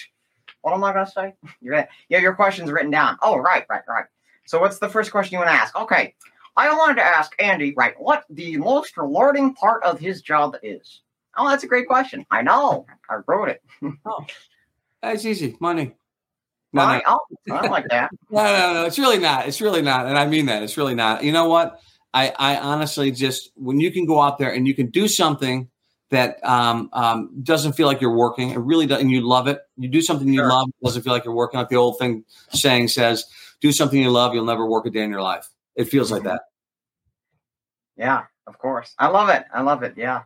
[0.65, 1.35] What am I going to say?
[1.61, 3.19] You're gonna, you have your questions written down.
[3.21, 4.05] Oh, right, right, right.
[4.47, 5.75] So, what's the first question you want to ask?
[5.75, 6.15] Okay,
[6.57, 11.03] I wanted to ask Andy, right, what the most rewarding part of his job is.
[11.37, 12.25] Oh, that's a great question.
[12.31, 12.87] I know.
[13.07, 13.61] I wrote it.
[14.07, 14.25] Oh,
[15.11, 15.95] it's easy, money.
[16.73, 17.01] No, no, Fine.
[17.05, 17.19] Oh,
[17.51, 18.09] I like that.
[18.31, 18.85] no, no, no.
[18.85, 19.47] It's really not.
[19.47, 20.63] It's really not, and I mean that.
[20.63, 21.23] It's really not.
[21.23, 21.79] You know what?
[22.11, 25.69] I, I honestly just when you can go out there and you can do something
[26.11, 29.09] that um, um, doesn't feel like you're working, it really doesn't.
[29.09, 29.59] you love it.
[29.77, 30.49] You do something you Sure.
[30.49, 31.59] love, it doesn't feel like you're working.
[31.59, 33.25] Like the old thing saying says,
[33.61, 36.21] "Do something you love, you'll never work a day in your life." It feels like
[36.21, 36.25] Mhm.
[36.25, 36.41] that.
[37.97, 38.93] Yeah, of course.
[38.99, 39.45] I love it.
[39.53, 39.93] I love it.
[39.97, 40.23] Yeah.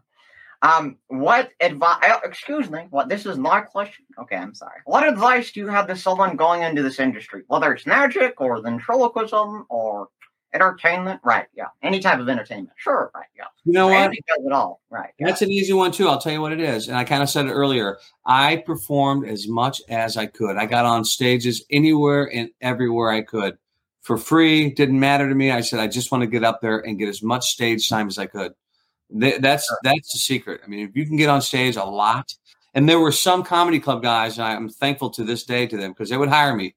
[0.61, 1.97] Um, what advice?
[2.23, 2.87] Excuse me.
[2.89, 3.07] What?
[3.07, 4.05] This is my question.
[4.19, 4.81] Okay, I'm sorry.
[4.85, 8.61] What advice do you have to someone going into this industry, whether it's magic or
[8.61, 10.09] ventriloquism or
[10.53, 11.21] entertainment?
[11.23, 11.47] Right.
[11.55, 11.67] Yeah.
[11.83, 12.71] Any type of entertainment.
[12.77, 13.11] Sure.
[13.13, 13.25] Right.
[13.37, 13.45] Yeah.
[13.65, 13.97] You know what?
[13.97, 14.81] Andy does it all.
[14.89, 15.11] Right.
[15.19, 15.27] Yeah.
[15.27, 16.07] That's an easy one too.
[16.07, 16.87] I'll tell you what it is.
[16.87, 17.97] And I kind of said it earlier.
[18.25, 20.57] I performed as much as I could.
[20.57, 23.57] I got on stages anywhere and everywhere I could
[24.01, 24.71] for free.
[24.71, 25.51] Didn't matter to me.
[25.51, 28.07] I said I just want to get up there and get as much stage time
[28.07, 28.53] as I could.
[29.11, 29.77] That's Sure.
[29.83, 30.61] that's the secret.
[30.63, 32.33] I mean, if you can get on stage a lot,
[32.75, 35.91] and there were some comedy club guys, and I'm thankful to this day to them
[35.91, 36.75] because they would hire me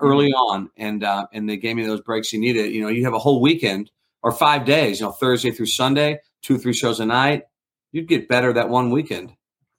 [0.00, 2.72] early on, and uh, and they gave me those breaks you needed.
[2.72, 3.90] You know, you have a whole weekend
[4.22, 5.00] or five days.
[5.00, 7.44] You know, Thursday through Sunday, two three shows a night
[7.92, 9.32] you'd get better that one weekend.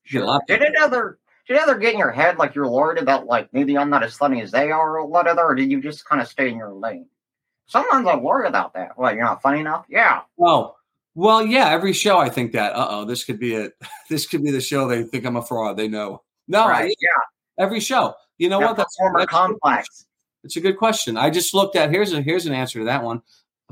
[0.05, 1.19] You'd get a lot Did it ever?
[1.47, 4.03] Did it ever get in your head like you're worried about like maybe I'm not
[4.03, 6.57] as funny as they are or whatever, or did you just kind of stay in
[6.57, 7.07] your lane?
[7.65, 8.97] Sometimes I worry about that.
[8.97, 9.85] Well, you're not funny enough?
[9.89, 10.21] Yeah.
[10.39, 10.75] Oh,
[11.15, 11.69] well, yeah.
[11.69, 12.73] Every show, I think that.
[12.73, 13.73] Uh oh, this could be it.
[14.09, 14.87] This could be the show.
[14.87, 15.77] They think I'm a fraud.
[15.77, 16.23] They know.
[16.47, 16.91] No, right.
[16.99, 17.63] Yeah.
[17.63, 18.15] every show.
[18.39, 18.77] You know what?
[18.77, 20.05] That's, that's complex.
[20.43, 21.17] It's a good question.
[21.17, 23.21] I just looked at here's a here's an answer to that one.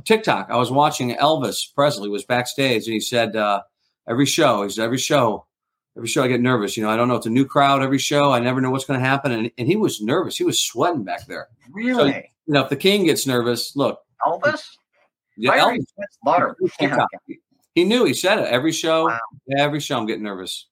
[0.03, 0.49] TikTok.
[0.51, 3.63] I was watching Elvis Presley was backstage and he said uh,
[4.07, 4.61] every show.
[4.63, 5.45] He said every show.
[5.95, 6.77] Every show I get nervous.
[6.77, 7.15] You know, I don't know.
[7.15, 8.31] It's a new crowd every show.
[8.31, 9.31] I never know what's going to happen.
[9.31, 10.37] And, and he was nervous.
[10.37, 11.47] He was sweating back there.
[11.71, 12.31] Really?
[12.45, 14.01] You know, if the king gets nervous, look.
[14.23, 14.77] Elvis?
[15.37, 15.85] Yeah, Elvis,
[16.23, 16.55] butter.
[16.79, 17.05] Yeah.
[17.73, 18.05] He knew.
[18.05, 19.05] He said it every show.
[19.05, 19.19] Wow.
[19.57, 20.67] Every show I'm getting nervous.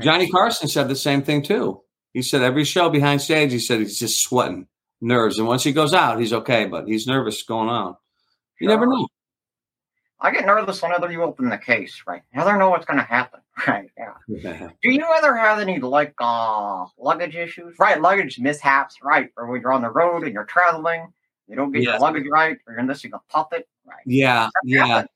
[0.00, 1.80] Johnny Carson said the same thing too.
[2.14, 4.68] He said every show behind stage, he said he's just sweating,
[5.00, 7.96] nerves, and once he goes out, he's okay, but he's nervous going on.
[8.60, 9.08] You never know.
[10.20, 12.22] I get nervous whenever you open the case, right?
[12.32, 13.90] I never know what's going to happen, right?
[13.98, 14.68] Yeah.
[14.82, 17.74] Do you ever have any like uh luggage issues?
[17.80, 19.30] Right, luggage mishaps, right?
[19.36, 21.12] Or when you're on the road and you're traveling,
[21.48, 24.00] you don't get your luggage right, or you're missing a puppet, right?
[24.06, 24.86] yeah, yeah.
[24.86, 25.10] happens.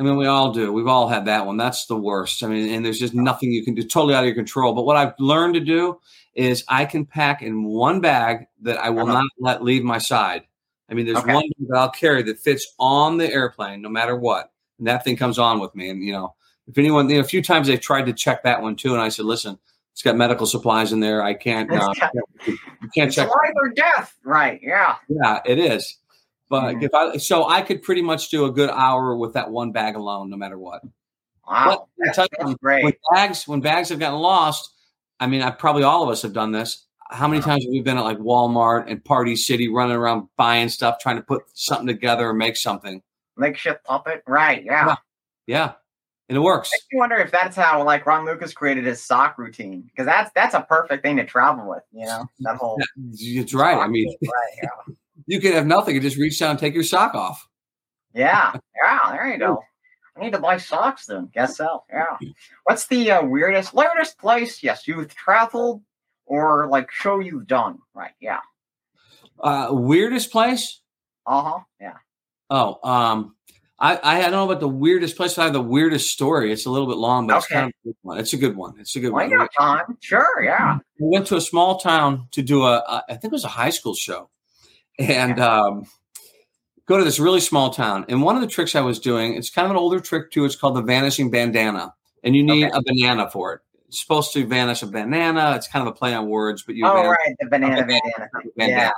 [0.00, 0.72] I mean, we all do.
[0.72, 1.58] We've all had that one.
[1.58, 2.42] That's the worst.
[2.42, 4.72] I mean, and there's just nothing you can do, totally out of your control.
[4.72, 6.00] But what I've learned to do
[6.34, 9.14] is I can pack in one bag that I will Uh-huh.
[9.20, 10.44] not let leave my side.
[10.88, 11.34] I mean, there's Okay.
[11.34, 14.50] one that I'll carry that fits on the airplane, no matter what.
[14.78, 15.90] And that thing comes on with me.
[15.90, 16.34] And you know,
[16.66, 19.02] if anyone, you know, a few times they tried to check that one too, and
[19.02, 19.58] I said, listen,
[19.92, 21.22] it's got medical supplies in there.
[21.22, 22.10] I can't, uh, got-
[22.46, 22.56] you
[22.94, 23.28] can't It's check.
[23.28, 24.60] life or death, right?
[24.62, 24.96] Yeah.
[25.08, 25.98] Yeah, it is.
[26.48, 26.82] But Mhm.
[26.84, 29.96] if I, so I could pretty much do a good hour with that one bag
[29.96, 30.82] alone, no matter what.
[31.48, 31.64] Wow.
[31.66, 32.96] But That's, that's when great.
[33.12, 34.72] bags when bags have gotten lost,
[35.20, 36.86] I mean, I probably all of us have done this.
[37.10, 40.68] How many times have we been at like Walmart and Party City, running around buying
[40.68, 43.02] stuff, trying to put something together or make something?
[43.36, 44.64] Makeshift puppet, right?
[44.64, 44.86] Yeah.
[44.86, 44.94] Yeah.
[45.50, 45.72] Yeah,
[46.28, 46.70] and it works.
[46.72, 50.54] I wonder if that's how like Ron Lucas created his sock routine because that's that's
[50.54, 51.82] a perfect thing to travel with.
[51.90, 52.78] You know that whole.
[53.12, 53.76] It's right.
[53.76, 54.30] I mean, right,
[54.62, 54.94] yeah.
[55.26, 57.48] you could have nothing and just reach down and take your sock off.
[58.14, 59.60] Yeah, yeah, there you go.
[60.20, 61.30] I need to buy socks then.
[61.32, 61.82] Guess so.
[61.90, 62.16] Yeah.
[62.64, 64.62] What's the uh, weirdest, weirdest place?
[64.62, 65.82] Yes, you've traveled
[66.26, 67.78] or like show you've done.
[67.94, 68.12] Right.
[68.20, 68.40] Yeah.
[69.38, 70.80] Uh, weirdest place?
[71.26, 71.58] Uh huh.
[71.80, 71.94] Yeah.
[72.50, 73.34] Oh, um,
[73.78, 75.34] I, I don't know about the weirdest place.
[75.34, 76.52] But I have the weirdest story.
[76.52, 78.18] It's a little bit long, but it's kind of a good one.
[78.18, 78.74] It's a good one.
[78.78, 79.38] It's a good Well, one.
[79.38, 79.96] got time.
[80.00, 80.42] Sure.
[80.42, 80.78] Yeah.
[80.98, 83.70] we went to a small town to do a, I think it was a high
[83.70, 84.28] school show,
[84.98, 85.86] and um,
[86.90, 88.04] go to this really small town.
[88.08, 90.44] And one of the tricks I was doing, it's kind of an older trick too.
[90.44, 92.76] It's called the vanishing bandana, and you need Okay.
[92.76, 93.60] a banana for it.
[93.86, 95.54] It's supposed to vanish a banana.
[95.54, 97.36] It's kind of a play on words, but you Oh, vanish right.
[97.38, 97.86] The banana Okay.
[97.86, 98.28] bandana.
[98.56, 98.80] bandana.
[98.82, 98.90] Yeah.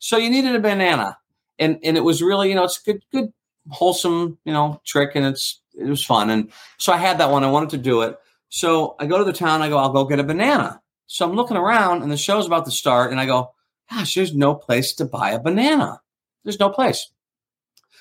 [0.00, 1.18] So you needed a banana,
[1.60, 3.32] and and it was really you know it's a good good
[3.70, 7.44] wholesome you know trick, and it's it was fun, and so I had that one.
[7.44, 8.18] I wanted to do it.
[8.48, 9.62] So I go to the town.
[9.62, 10.80] I go, I'll go get a banana.
[11.06, 13.52] So I'm looking around, and the show's about to start, and I go,
[13.88, 16.00] gosh, there's no place to buy a banana.
[16.42, 17.08] There's no place.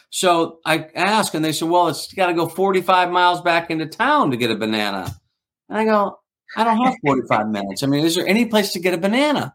[0.10, 3.86] So I ask, and they said, well, it's got to go 45 miles back into
[3.86, 5.14] town to get a banana.
[5.70, 6.20] And I go,
[6.56, 7.84] I don't have 45 minutes.
[7.84, 9.54] I mean, is there any place to get a banana?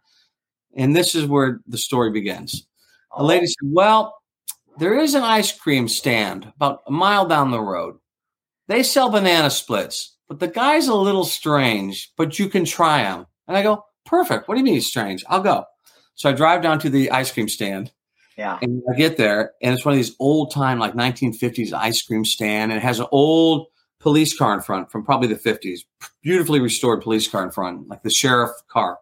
[0.77, 2.67] And this is where the story begins.
[3.13, 4.15] A Oh, lady said, Well,
[4.79, 7.97] there is an ice cream stand about a mile down the road.
[8.69, 13.27] They sell banana splits, but the guy's a little strange, but you can try them.
[13.49, 14.47] And I go, Perfect.
[14.49, 15.25] What do you mean he's strange?
[15.29, 15.65] I'll go.
[16.15, 17.93] So I drive down to the ice cream stand
[18.37, 18.59] Yeah.
[18.63, 22.25] and I get there, and it's one of these old time, like 1950s ice cream
[22.25, 23.69] stand, and it has an old
[24.01, 25.81] police car in front from probably the 50s,
[26.23, 28.99] beautifully restored police car in front, like the sheriff car.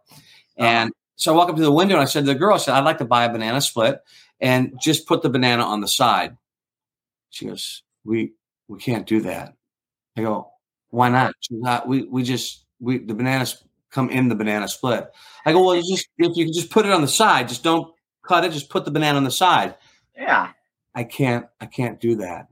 [0.57, 2.59] And so I walk up to the window and I said to the girl, I
[2.59, 4.01] said, I'd like to buy a banana split
[4.40, 6.37] and just put the banana on the side.
[7.31, 8.33] She goes, We
[8.68, 9.55] we can't do that.
[10.16, 10.53] I go,
[10.90, 11.35] Why not?
[11.40, 15.11] She goes, "Ah, we we just we the bananas come in the banana split.
[15.47, 17.64] I go, Well, you just if you can just put it on the side, just
[17.64, 17.92] don't
[18.23, 19.75] cut it, just put the banana on the side.
[20.17, 20.51] Yeah.
[20.95, 22.49] I can't, I can't do that.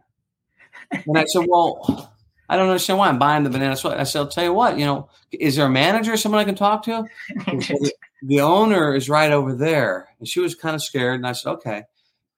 [0.90, 2.12] And I said, well,
[2.48, 3.98] I don't understand why I'm buying the banana split.
[3.98, 6.54] I said, I'll tell you what, you know, is there a manager, someone I can
[6.56, 7.04] talk to?
[8.22, 10.08] the owner is right over there.
[10.18, 11.16] And she was kind of scared.
[11.16, 11.84] And I said, okay.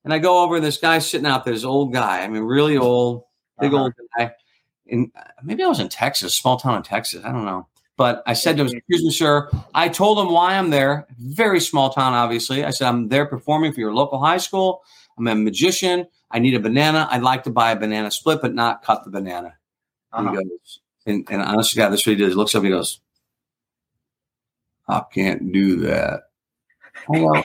[0.04, 2.22] And I go over, this guy sitting out there, this old guy.
[2.22, 3.24] I mean, really old,
[3.60, 3.84] big Uh-huh.
[3.84, 4.32] old guy.
[4.90, 5.10] And
[5.42, 7.24] maybe I was in Texas, small town in Texas.
[7.24, 7.68] I don't know.
[7.96, 9.50] But I said to him, excuse me, sir.
[9.74, 11.06] I told him why I'm there.
[11.18, 12.64] Very small town, obviously.
[12.64, 14.82] I said, I'm there performing for your local high school.
[15.18, 16.06] I'm a magician.
[16.30, 17.06] I need a banana.
[17.10, 19.54] I'd like to buy a banana split, but not cut the banana.
[20.12, 20.38] And Uh-huh.
[20.38, 22.32] he goes, and, and honestly, God, this is what he does.
[22.32, 23.00] He looks up, he goes,
[24.88, 26.22] I can't do that.
[27.06, 27.42] Go,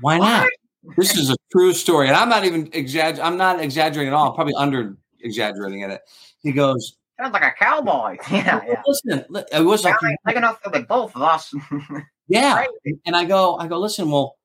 [0.00, 0.48] why not?
[0.96, 2.08] This is a true story.
[2.08, 3.22] And I'm not even exaggerating.
[3.24, 4.30] I'm not exaggerating at all.
[4.30, 6.00] I'm probably under exaggerating in it.
[6.42, 8.16] He goes, Sounds like a cowboy.
[8.30, 8.60] Yeah.
[8.66, 8.82] Yeah.
[8.86, 11.52] listen, it was like, like enough for the both of us.
[12.28, 12.64] yeah.
[13.04, 14.36] And I go, I go, listen, well,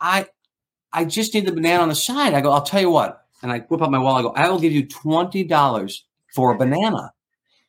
[0.00, 0.26] I
[0.92, 2.34] I just need the banana on the side.
[2.34, 3.24] I go, I'll tell you what.
[3.42, 4.20] And I whip out my wallet.
[4.20, 7.12] I go, I will give you twenty dollars for a banana.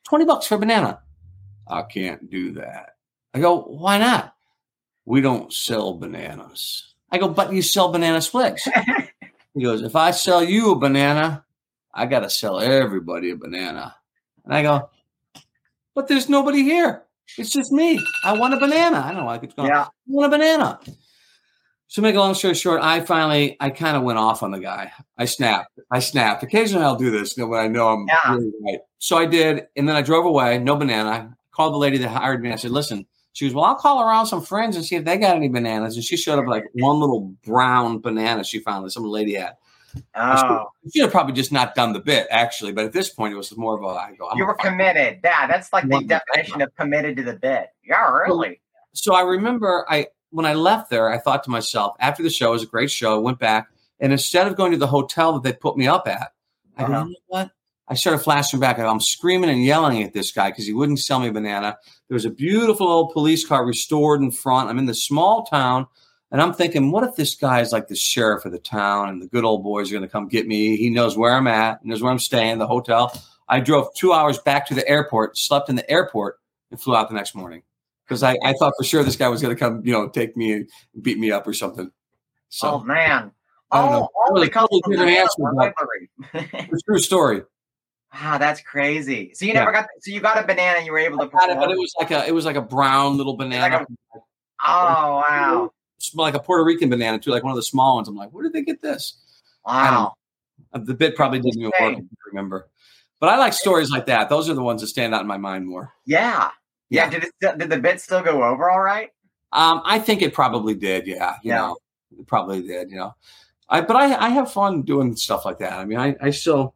[0.04, 1.00] Twenty bucks for a banana.
[1.66, 2.96] I can't do that.
[3.32, 4.34] I go, why not?
[5.06, 6.94] We don't sell bananas.
[7.10, 8.68] I go, but you sell banana splits.
[9.54, 11.44] he goes, if I sell you a banana,
[11.94, 13.94] I got to sell everybody a banana.
[14.44, 14.90] And I go,
[15.94, 17.02] but there's nobody here.
[17.38, 18.00] It's just me.
[18.24, 18.98] I want a banana.
[18.98, 19.68] I don't know why I keep going.
[19.68, 19.84] yeah.
[19.84, 20.80] I want a banana.
[21.88, 24.60] So make a long story short, I finally, I kind of went off on the
[24.60, 24.92] guy.
[25.18, 25.78] I snapped.
[25.90, 26.42] I snapped.
[26.44, 28.34] Occasionally I'll do this you know, when I know I'm Yeah.
[28.34, 28.78] really right.
[28.98, 29.66] So I did.
[29.76, 31.08] And then I drove away, no banana.
[31.10, 32.52] I called the lady that hired me.
[32.52, 35.16] I said, listen, she was, well, I'll call around some friends and see if they
[35.16, 35.96] got any bananas.
[35.96, 39.54] And she showed up like one little brown banana she found that some lady had.
[40.14, 42.72] Oh, She had probably just not done the bit, actually.
[42.72, 45.20] But at this point, it was more of a, I go, you were committed.
[45.24, 47.68] Yeah, that's like the definition of committed to the bit.
[47.84, 48.60] Yeah, really.
[48.92, 52.50] so I remember I when I left there, I thought to myself, after the show,
[52.50, 53.16] it was a great show.
[53.16, 56.06] I went back and instead of going to the hotel that they put me up
[56.06, 56.32] at,
[56.76, 57.04] I go, Uh-huh.
[57.06, 57.50] you know what?
[57.88, 58.78] I started flashing back.
[58.78, 61.76] I'm screaming and yelling at this guy because he wouldn't sell me a banana.
[62.08, 64.70] There was a beautiful old police car restored in front.
[64.70, 65.88] I'm in this small town.
[66.32, 69.20] And I'm thinking, what if this guy is like the sheriff of the town and
[69.20, 70.76] the good old boys are going to come get me?
[70.76, 73.12] He knows where I'm at, knows where I'm staying, the hotel.
[73.48, 76.38] I drove two hours back to the airport, slept in the airport,
[76.70, 77.62] and flew out the next morning
[78.06, 80.36] because I, I thought for sure this guy was going to come, you know, take
[80.36, 80.68] me and
[81.02, 81.90] beat me up or something.
[82.48, 83.32] So oh man.
[83.72, 83.98] I don't know.
[83.98, 85.72] All, That all was totally of different banana answer,
[86.32, 87.42] but- it's a true story.
[88.12, 89.30] Wow, that's crazy.
[89.34, 89.60] So you Yeah.
[89.60, 89.86] never got.
[90.00, 90.78] So you got a banana.
[90.78, 91.28] and You were able to.
[91.28, 93.86] Got it, but it was like a it was like a brown little banana,
[94.66, 95.70] Oh wow!
[96.02, 98.08] Smelled like a Puerto Rican banana too, like one of the small ones.
[98.08, 99.18] I'm like, where did they get this?
[99.64, 100.14] Wow!
[100.72, 101.96] Uh, The bit probably didn't even work.
[101.98, 102.68] I remember.
[103.20, 104.28] But I like stories like that.
[104.30, 105.92] Those are the ones that stand out in my mind more.
[106.06, 106.50] Yeah.
[106.88, 107.04] Yeah.
[107.04, 107.10] Yeah.
[107.10, 109.10] Did it did the bit still go over all right?
[109.52, 111.06] Um, I think it probably did.
[111.06, 111.58] Yeah, you Yeah.
[111.58, 111.76] know,
[112.18, 112.90] it probably did.
[112.90, 113.14] You know,
[113.68, 115.74] I but I I have fun doing stuff like that.
[115.74, 116.74] I mean, I I still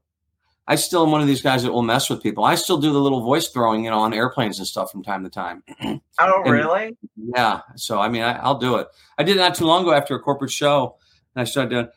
[0.67, 2.43] I still am one of these guys that will mess with people.
[2.45, 5.23] I still do the little voice throwing, you know, on airplanes and stuff from time
[5.25, 5.63] to time.
[6.21, 6.97] Oh, And- really?
[7.17, 8.87] Yeah, so I mean, I, I'll do it.
[9.19, 10.97] I did it not too long ago after a corporate show,
[11.35, 11.89] and I started doing.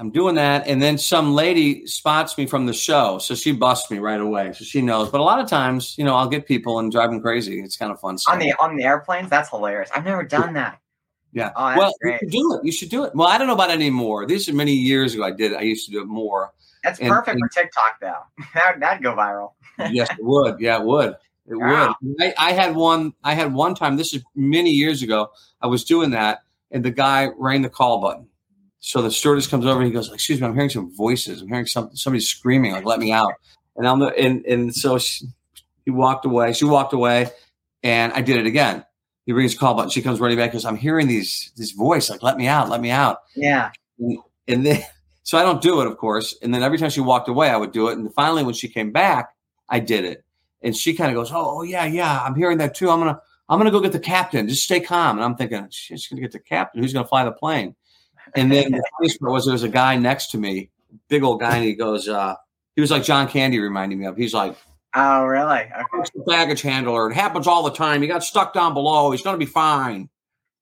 [0.00, 3.90] I'm doing that, and then some lady spots me from the show, so she busts
[3.90, 5.10] me right away, so she knows.
[5.10, 7.60] But a lot of times, you know, I'll get people and drive them crazy.
[7.60, 8.16] It's kind of fun.
[8.30, 9.28] On the on the airplanes?
[9.28, 9.90] That's hilarious.
[9.92, 10.78] I've never done that.
[11.32, 11.50] Yeah.
[11.56, 12.14] Oh, well, great.
[12.14, 12.64] you should do it.
[12.64, 13.14] You should do it.
[13.14, 14.26] Well, I don't know about it anymore.
[14.26, 15.24] These are many years ago.
[15.24, 15.52] I did.
[15.52, 15.58] it.
[15.58, 16.52] I used to do it more.
[16.82, 18.22] That's and- perfect and- for TikTok though.
[18.54, 19.52] that that'd go viral.
[19.90, 20.58] yes, it would.
[20.60, 21.10] Yeah, it would.
[21.50, 21.94] It Wow.
[22.02, 22.22] would.
[22.22, 23.12] I, I had one.
[23.24, 23.96] I had one time.
[23.96, 25.30] This is many years ago.
[25.60, 28.26] I was doing that, and the guy rang the call button.
[28.80, 31.42] So the stewardess comes over and he goes, "Excuse me, I'm hearing some voices.
[31.42, 32.72] I'm hearing some somebody screaming.
[32.72, 33.32] Like, let me out."
[33.76, 35.26] And I'm the, and and so she,
[35.84, 36.52] he walked away.
[36.52, 37.30] She walked away,
[37.82, 38.84] and I did it again.
[39.28, 39.90] He rings the call button.
[39.90, 40.52] She comes running back.
[40.52, 42.08] because "I'm hearing these this voice.
[42.08, 42.70] Like, let me out.
[42.70, 43.70] Let me out." Yeah.
[43.98, 44.80] and then
[45.22, 46.34] so I don't do it, of course.
[46.40, 47.98] And then every time she walked away, I would do it.
[47.98, 49.34] And finally, when she came back,
[49.68, 50.24] I did it.
[50.62, 52.88] And she kind of goes, "Oh, oh, yeah, yeah, I'm hearing that too.
[52.88, 53.20] I'm gonna
[53.50, 54.48] I'm gonna go get the captain.
[54.48, 56.82] Just stay calm." And I'm thinking, "She's gonna get the captain.
[56.82, 57.76] Who's gonna fly the plane?"
[58.34, 60.70] And then the funniest part was there was a guy next to me,
[61.08, 62.34] big old guy, and he goes, uh,
[62.76, 64.16] he was like John Candy reminding me of.
[64.16, 64.56] He's like,
[64.94, 65.60] Oh, really?
[65.60, 66.10] Okay.
[66.14, 67.10] The baggage handler.
[67.10, 68.00] It happens all the time.
[68.02, 69.10] He got stuck down below.
[69.10, 70.08] He's gonna be fine."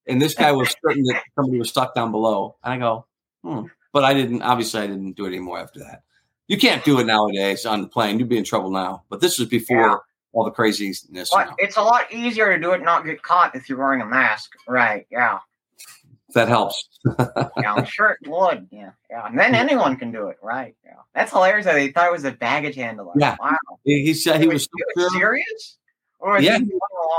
[0.06, 2.56] And this guy was certain that somebody was stuck down below.
[2.62, 3.06] And I go,
[3.42, 3.66] hmm.
[3.92, 6.02] But I didn't, obviously, I didn't do it anymore after that.
[6.48, 8.18] You can't do it nowadays on the plane.
[8.18, 9.02] You'd be in trouble now.
[9.08, 9.96] But this was before Yeah.
[10.32, 11.30] all the craziness.
[11.32, 14.00] But it's a lot easier to do it and not get caught if you're wearing
[14.02, 14.52] a mask.
[14.68, 15.06] Right.
[15.10, 15.38] Yeah.
[16.36, 16.86] That helps.
[17.18, 18.68] Yeah, I'm sure it would.
[18.70, 18.90] Yeah.
[19.08, 19.26] Yeah.
[19.26, 20.36] And then anyone can do it.
[20.42, 20.76] Right.
[20.84, 20.92] Yeah.
[21.14, 23.10] That's hilarious that they thought it was a baggage handler.
[23.16, 23.36] Yeah.
[23.40, 23.56] Wow.
[23.84, 25.78] He, said he was so he was serious?
[26.18, 26.58] Or was Yeah.
[26.58, 26.70] he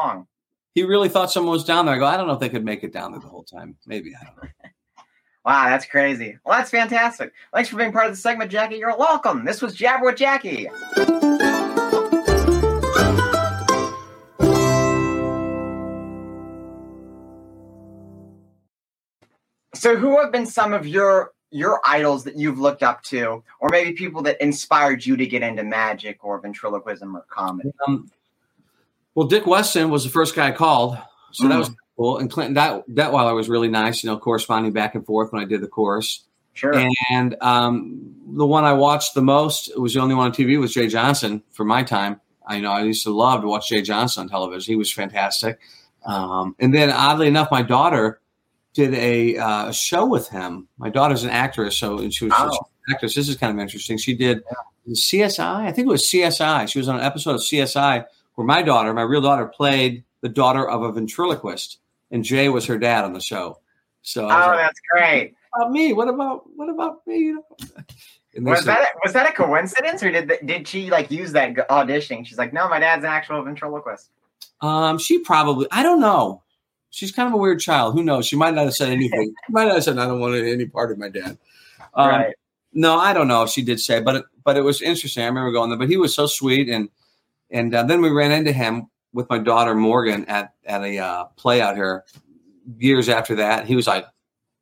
[0.03, 0.27] along?
[0.75, 1.95] He really thought someone was down there.
[1.95, 3.75] I go, I don't know if they could make it down there the whole time.
[3.87, 4.13] Maybe.
[4.15, 4.49] I don't know.
[5.45, 6.37] Wow, that's crazy.
[6.45, 7.31] Well, that's fantastic.
[7.53, 8.75] Thanks for being part of the segment, Jackie.
[8.75, 9.45] You're welcome.
[9.45, 10.67] This was Jabber with Jackie.
[19.77, 23.69] So, who have been some of your your idols that you've looked up to, or
[23.69, 27.71] maybe people that inspired you to get into magic or ventriloquism or comedy?
[27.87, 28.11] Um,
[29.15, 30.97] well, Dick Weston was the first guy I called.
[31.31, 31.59] So that Mm.
[31.59, 32.17] was cool.
[32.17, 35.45] And Clinton Detweiler I was really nice, you know, corresponding back and forth when I
[35.45, 36.23] did the course.
[36.53, 36.73] Sure.
[37.11, 40.59] And um, the one I watched the most, it was the only one on TV,
[40.59, 42.19] was Jay Johnson for my time.
[42.47, 44.71] I know I used to love to watch Jay Johnson on television.
[44.71, 45.59] He was fantastic.
[46.05, 48.19] Um, and then, oddly enough, my daughter
[48.77, 50.67] did a uh, show with him.
[50.77, 52.57] My daughter's an actress, so and she was Oh.
[52.87, 53.15] an actress.
[53.15, 53.97] This is kind of interesting.
[53.97, 54.43] She did
[54.87, 55.65] CSI.
[55.65, 56.67] I think it was CSI.
[56.69, 58.05] She was on an episode of CSI
[58.35, 61.79] where my daughter, my real daughter, played the daughter of a ventriloquist,
[62.11, 63.59] and Jay was her dad on the show.
[64.03, 65.33] So oh, like, that's great.
[65.51, 65.93] what about me?
[65.93, 67.17] What about what about me?
[67.17, 67.81] You know?
[68.51, 72.23] Was that was that a coincidence, or did the, did she like use that auditioning?
[72.23, 74.11] She's like, no, my dad's an actual ventriloquist.
[74.61, 76.43] um, she probably I don't know.
[76.89, 77.93] She's kind of a weird child.
[77.93, 78.25] Who knows?
[78.25, 79.33] She might not have said anything.
[79.45, 81.37] she might not have said I don't want any part of my dad.
[81.93, 82.35] Um, right.
[82.73, 85.23] No, I don't know if she did say, but it, but it was interesting.
[85.23, 86.89] I remember going there, but he was so sweet, and
[87.49, 91.23] and uh, then we ran into him with my daughter Morgan at at a uh,
[91.37, 92.03] play out here
[92.77, 93.65] years after that.
[93.65, 94.05] He was like,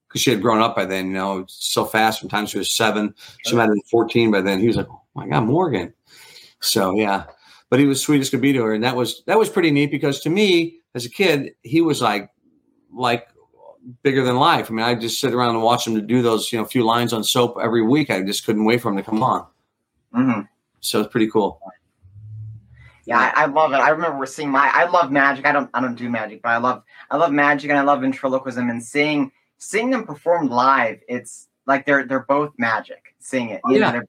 [0.07, 2.21] because she had grown up by then, you know, so fast.
[2.21, 3.13] Sometimes she was seven,
[3.45, 4.59] she might have been fourteen by then.
[4.59, 5.93] He was like, oh my god, Morgan.
[6.61, 7.25] So yeah,
[7.69, 9.71] but he was sweet as could be to her, and that was that was pretty
[9.71, 12.31] neat because to me as a kid, he was like
[12.91, 13.27] like
[14.01, 14.71] bigger than life.
[14.71, 16.83] I mean, I just sit around and watch him to do those, you know, few
[16.83, 18.09] lines on soap every week.
[18.09, 19.45] I just couldn't wait for him to come on.
[20.13, 20.39] hmm
[20.79, 21.61] So it's pretty cool.
[23.05, 23.75] Yeah, I, I love it.
[23.75, 24.71] I remember seeing my.
[24.73, 25.45] I love magic.
[25.45, 25.69] I don't.
[25.75, 26.81] I don't do magic, but I love.
[27.11, 30.99] I love magic and I love ventriloquism and seeing seeing them performed live.
[31.07, 33.13] It's like they're they're both magic.
[33.19, 33.91] Seeing it, Oh, Yeah.
[33.91, 34.07] know, both,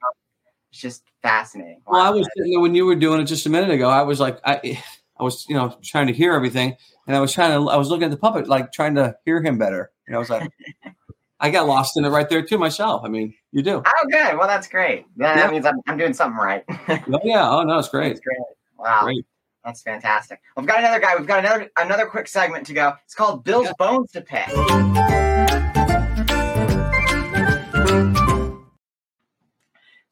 [0.70, 1.82] it's just fascinating.
[1.86, 3.88] Well, I was sitting there when you were doing it just a minute ago.
[3.88, 4.82] I was like, I,
[5.18, 7.88] I was, you know, trying to hear everything, and I was trying to, I was
[7.88, 9.90] looking at the puppet, like trying to hear him better.
[10.06, 10.50] You know, I was like,
[11.40, 13.02] I got lost in it right there too myself.
[13.04, 13.82] I mean, you do.
[13.84, 14.38] Oh, good.
[14.38, 15.04] Well, that's great.
[15.16, 15.34] Yeah, Yeah.
[15.36, 16.64] That means I'm, I'm doing something right.
[16.88, 17.48] Oh, yeah.
[17.50, 18.08] Oh no, it's great.
[18.08, 18.38] That's great.
[18.78, 19.00] Wow.
[19.04, 19.24] Great.
[19.64, 20.40] That's fantastic.
[20.56, 21.16] We've got another guy.
[21.16, 22.94] We've got another another quick segment to go.
[23.04, 23.72] It's called Bill's Yeah.
[23.78, 25.25] Bones to Pick.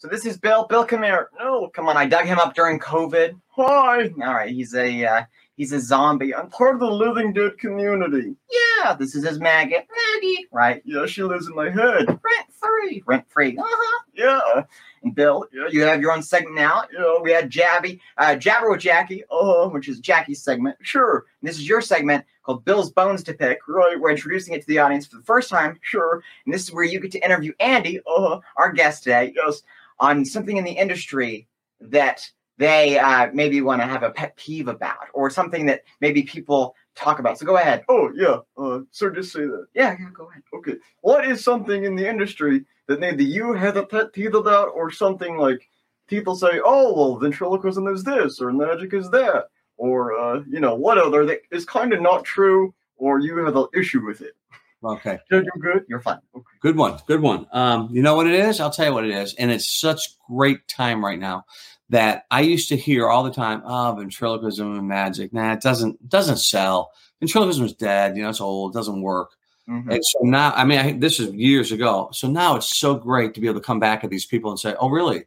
[0.04, 0.66] So this is Bill.
[0.66, 1.30] Bill, come here.
[1.38, 1.96] No, come on.
[1.96, 3.40] I dug him up during COVID.
[3.56, 4.02] Hi.
[4.02, 4.50] All right.
[4.50, 5.22] He's a uh,
[5.56, 6.34] he's a zombie.
[6.34, 8.36] I'm part of the living dead community.
[8.50, 9.86] Yeah, this is his maggot.
[10.12, 10.82] Maggie, right?
[10.84, 12.06] Yeah, she lives in my head.
[12.06, 13.02] Rent free.
[13.06, 13.56] Rent free.
[13.56, 14.00] Uh-huh.
[14.14, 14.64] Yeah.
[15.04, 16.84] And Bill, yeah, you have your own segment now.
[16.92, 20.76] You know, we had Jabby, uh, Jabber with Jackie, uh, which is Jackie's segment.
[20.82, 21.24] Sure.
[21.40, 23.58] And this is your segment called Bill's Bones to Pick.
[23.68, 23.98] Right.
[23.98, 25.78] We're introducing it to the audience for the first time.
[25.82, 26.22] Sure.
[26.44, 29.62] And this is where you get to interview Andy, uh, our guest today, yes,
[29.98, 31.48] on something in the industry
[31.80, 36.22] that they uh, maybe want to have a pet peeve about or something that maybe
[36.22, 37.38] people talk about.
[37.38, 37.84] So go ahead.
[37.88, 39.66] Oh yeah, uh, sir, just say that.
[39.74, 40.42] Yeah, yeah, go ahead.
[40.54, 44.68] Okay, what is something in the industry that maybe you have a pet peeve about,
[44.68, 45.68] or something like
[46.06, 50.74] people say, oh well, ventriloquism is this, or magic is that, or uh, you know
[50.74, 54.36] what other that is kind of not true, or you have an issue with it.
[54.84, 55.18] Okay.
[55.30, 55.84] You're good.
[55.88, 56.18] You're fine.
[56.34, 56.44] Okay.
[56.60, 56.98] Good one.
[57.06, 57.46] Good one.
[57.52, 58.60] Um, you know what it is?
[58.60, 59.34] I'll tell you what it is.
[59.34, 61.44] And it's such great time right now
[61.90, 65.32] that I used to hear all the time, oh, ventriloquism and magic.
[65.32, 66.92] Nah, it doesn't doesn't sell.
[67.20, 68.16] Ventriloquism is dead.
[68.16, 68.74] You know, it's old.
[68.74, 69.30] It doesn't work.
[69.68, 69.90] Mhm.
[69.90, 72.10] And so now, I mean, I, this is years ago.
[72.12, 74.60] So now it's so great to be able to come back at these people and
[74.60, 75.24] say, oh, really?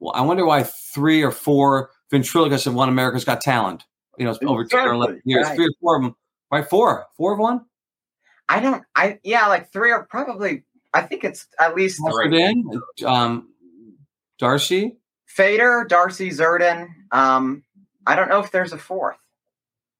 [0.00, 3.84] Well, I wonder why three or four ventriloquists have won America's Got Talent.
[4.18, 5.46] You know, it's over 10 or 11 years.
[5.46, 5.56] Right.
[5.56, 6.16] Three or four of them.
[6.50, 6.68] Right?
[6.68, 7.06] Four.
[7.16, 7.64] Four of one?
[8.48, 8.82] I don't.
[8.96, 10.64] I yeah, like three or probably.
[10.94, 12.30] I think it's at least three.
[12.30, 12.64] Then,
[13.04, 13.48] um,
[14.40, 14.96] Darci.
[15.26, 16.88] Fator, Darci, Zerdin.
[17.12, 17.62] Um,
[18.06, 19.16] I don't know if there's a fourth,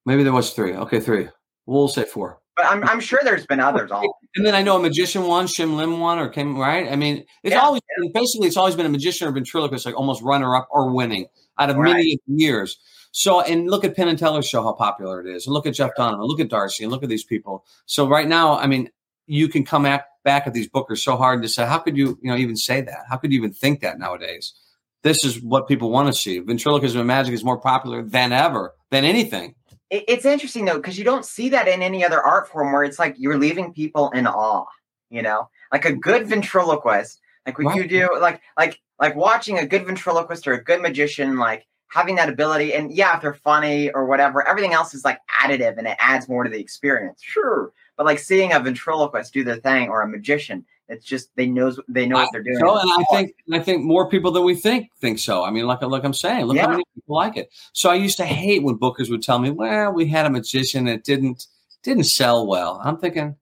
[0.05, 0.73] Maybe there was three.
[0.73, 1.29] Okay, three.
[1.67, 2.39] We'll say four.
[2.57, 3.91] but I'm I'm sure there's been others.
[3.91, 6.91] All And then I know a magician one, Shin Lim one, or came right.
[6.91, 7.81] I mean, it's Yeah, always
[8.13, 11.27] basically it's always been a magician or ventriloquist, like almost runner up or winning
[11.59, 11.93] out of Right.
[11.93, 12.79] many years.
[13.11, 15.73] So, and look at Penn and Teller's show, how popular it is, and look at
[15.73, 17.65] Jeff Dunham, look at Darci, and look at these people.
[17.85, 18.89] So right now, I mean,
[19.25, 22.19] you can come back back at these bookers so hard to say, how could you,
[22.21, 23.05] you know, even say that?
[23.09, 24.53] How could you even think that nowadays?
[25.01, 26.39] This is what people want to see.
[26.39, 29.55] Ventriloquism and magic is more popular than ever, than anything.
[29.89, 32.99] It's interesting though because you don't see that in any other art form where it's
[32.99, 34.65] like you're leaving people in awe.
[35.09, 37.89] You know, like a good ventriloquist, like what you Right.
[37.89, 42.29] do, like like like watching a good ventriloquist or a good magician, like having that
[42.29, 42.73] ability.
[42.73, 46.29] And yeah, if they're funny or whatever, everything else is like additive and it adds
[46.29, 47.21] more to the experience.
[47.21, 51.45] Sure, but like seeing a ventriloquist do their thing or a magician, it's just they
[51.45, 52.57] knows they know what they're doing.
[52.59, 55.43] So, and I think I think more people than we think think so.
[55.43, 56.63] I mean, like like I'm saying, look Yeah.
[56.63, 57.49] how many people like it.
[57.73, 60.85] So I used to hate when bookers would tell me, "Well, we had a magician
[60.85, 61.45] that didn't
[61.83, 63.35] didn't sell well." I'm thinking,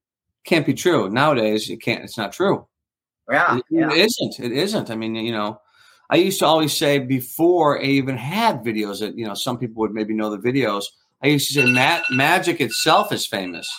[0.44, 1.70] can't be true nowadays.
[1.70, 2.04] It can't.
[2.04, 2.68] It's not true.
[3.30, 3.92] yeah, It- yeah.
[3.92, 4.40] It isn't.
[4.40, 4.90] It isn't.
[4.90, 5.60] I mean, you know,
[6.10, 9.82] I used to always say before I even had videos that you know some people
[9.82, 10.86] would maybe know the videos.
[11.22, 13.70] I used to say ma- magic itself is famous.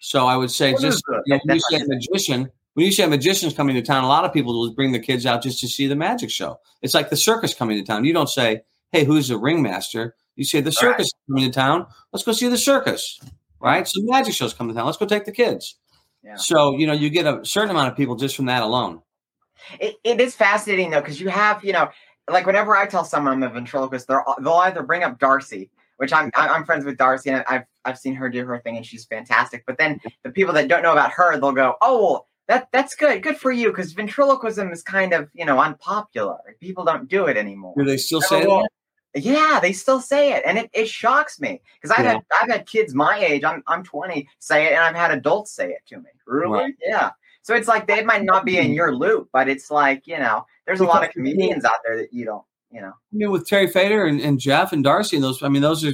[0.00, 2.92] So I would say What is just you know, when you say magician, when you
[2.92, 5.42] say a magician's coming to town, a lot of people will bring the kids out
[5.42, 6.58] just to see the magic show.
[6.82, 8.04] It's like the circus coming to town.
[8.04, 11.86] You don't say, "Hey, who's the ringmaster?" You say, "The circus is coming to town.
[12.12, 13.20] Let's go see the circus."
[13.60, 13.86] Right?
[13.88, 14.86] So magic shows coming to town.
[14.86, 15.76] Let's go take the kids.
[16.22, 16.36] Yeah.
[16.36, 19.02] So you know, you get a certain amount of people just from that alone.
[19.80, 21.90] It, it is fascinating though because you have you know
[22.30, 26.12] like whenever I tell someone I'm a ventriloquist, they're, they'll either bring up Darci, which
[26.12, 29.04] I'm I'm friends with Darci and I've I've seen her do her thing and she's
[29.06, 29.64] fantastic.
[29.66, 32.94] But then the people that don't know about her, they'll go, oh well, that that's
[32.94, 36.38] good, good for you because ventriloquism is kind of you know unpopular.
[36.60, 37.74] People don't do it anymore.
[37.76, 38.68] Do they still say Oh, that?
[39.14, 42.12] Yeah, they still say it, and it, it shocks me because I've Yeah.
[42.12, 43.42] had I've had kids my age.
[43.42, 46.10] I'm I'm 20 say it, and I've had adults say it to me.
[46.26, 46.52] Really?
[46.52, 46.74] Right.
[46.84, 47.10] Yeah.
[47.42, 50.44] So it's like they might not be in your loop, but it's like you know,
[50.66, 52.88] there's a lot of comedians out there that you don't, you know.
[52.88, 55.84] I mean, with Terry Fator and, and Jeff and Darci and those, I mean, those
[55.84, 55.92] are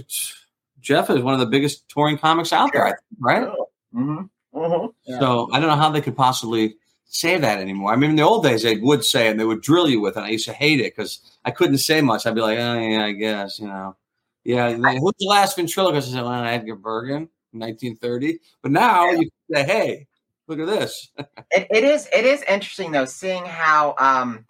[0.80, 3.48] Jeff is one of the biggest touring comics out there, I think, right?
[3.94, 4.24] Mm-hmm.
[4.54, 4.88] Uh-huh.
[5.04, 5.18] Yeah.
[5.18, 6.76] So I don't know how they could possibly
[7.06, 7.92] say that anymore.
[7.92, 10.00] I mean, in the old days, they would say it and they would drill you
[10.00, 10.20] with it.
[10.20, 12.26] I used to hate it because I couldn't say much.
[12.26, 13.96] I'd be like, oh, yeah, I guess, you know.
[14.44, 16.08] Yeah, then, who's the last ventriloquist?
[16.08, 18.38] I said, well, Edgar Bergen, 1930.
[18.62, 19.18] But now Yeah.
[19.20, 20.06] you say, hey,
[20.48, 21.10] look at this.
[21.50, 24.44] It, it is it is interesting though, seeing how um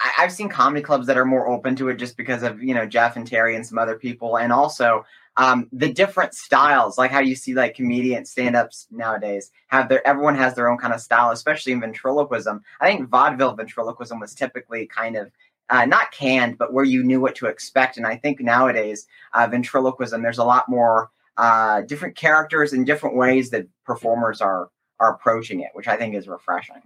[0.00, 2.74] I, I've seen comedy clubs that are more open to it just because of you
[2.74, 5.04] know Jeff and Terry and some other people, and also
[5.36, 10.34] um the different styles, like how you see like comedian stand-ups nowadays have their everyone
[10.34, 12.62] has their own kind of style, especially in ventriloquism.
[12.80, 15.30] I think vaudeville ventriloquism was typically kind of
[15.70, 17.96] uh, not canned, but where you knew what to expect.
[17.96, 23.16] And I think nowadays, uh, ventriloquism, there's a lot more uh, different characters and different
[23.16, 24.68] ways that performers are
[25.00, 26.82] are approaching it, which I think is refreshing.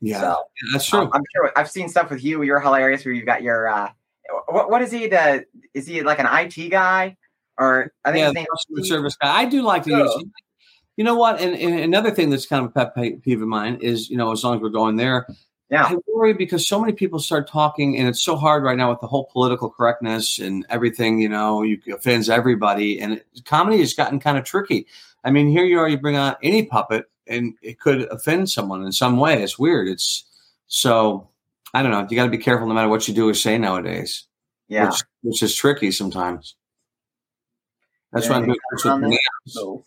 [0.00, 0.36] Yeah, So,
[0.72, 1.00] that's true.
[1.00, 2.42] um, I'm sure I've seen stuff with you.
[2.42, 3.04] You're hilarious.
[3.04, 3.90] Where you've got your uh,
[4.48, 4.70] what?
[4.70, 5.08] What is he?
[5.08, 5.44] The
[5.74, 7.16] is he like an IT guy
[7.58, 9.36] or I think yeah, his name customer is service guy.
[9.40, 10.04] I do like to Yeah.
[10.04, 10.24] use.
[10.96, 11.40] You know what?
[11.40, 14.32] And, and another thing that's kind of a pet peeve of mine is, you know,
[14.32, 15.26] as long as we're going there,
[15.70, 15.84] Yeah.
[15.84, 19.00] I worry because so many people start talking, and it's so hard right now with
[19.00, 21.20] the whole political correctness and everything.
[21.20, 24.86] You know, you offends everybody, and it, comedy has gotten kind of tricky.
[25.24, 28.84] I mean, here you are, you bring on any puppet, and it could offend someone
[28.84, 29.42] in some way.
[29.42, 29.88] It's weird.
[29.88, 30.24] It's
[30.66, 31.28] so
[31.74, 32.06] I don't know.
[32.08, 34.24] You got to be careful no matter what you do or say nowadays,
[34.68, 34.86] Yeah.
[34.86, 36.54] which which is tricky sometimes.
[38.12, 39.18] That's Yeah, why I'm doing tricks with comment on that?
[39.44, 39.54] bananas.
[39.54, 39.84] So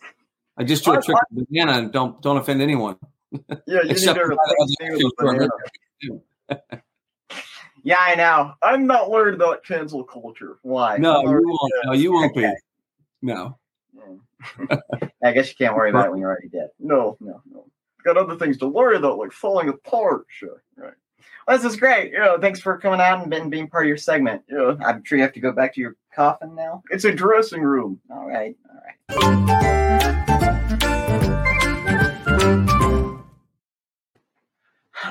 [0.58, 2.98] I just do a trick with banana and don't don't offend anyone.
[3.32, 5.14] yeah, you need Except to for the me other with
[6.50, 6.82] banana.
[7.84, 8.54] Yeah, I know.
[8.62, 10.60] I'm not worried about cancel culture.
[10.62, 10.98] Why?
[10.98, 11.74] No, you won't.
[11.86, 12.46] No, you won't be.
[12.46, 12.56] Okay.
[13.24, 13.58] No.
[13.98, 14.20] Mm.
[15.24, 16.70] I guess you can't worry about it when you're already dead.
[16.80, 17.66] No, no, no.
[18.04, 20.26] Got other things to worry about, like falling apart.
[20.30, 20.94] Sure, right.
[21.48, 22.12] Well, this is great.
[22.12, 24.44] You know, thanks for coming out and being, being part of your segment.
[24.50, 26.84] Yeah, I'm sure you have to go back to your coffin now.
[26.89, 28.00] it's a dressing room.
[28.10, 28.56] All right.
[28.70, 30.02] All right.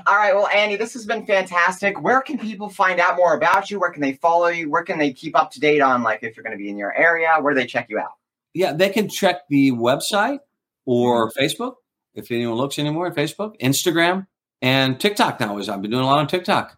[0.07, 0.35] All right.
[0.35, 2.01] Well, Andy, this has been fantastic.
[2.01, 3.81] Where can people find out more about you?
[3.81, 4.71] Where can they follow you?
[4.71, 6.79] Where can they keep up to date on, like, if you're going to be in
[6.79, 7.37] your area?
[7.41, 8.13] Where do they check you out?
[8.55, 10.39] Yeah, they can check the website
[10.87, 11.43] or Mm-hmm.
[11.43, 11.75] Facebook
[12.15, 14.27] if anyone looks anymore at Facebook, Instagram,
[14.63, 15.59] and TikTok now.
[15.59, 16.77] Is I've been doing a lot on TikTok.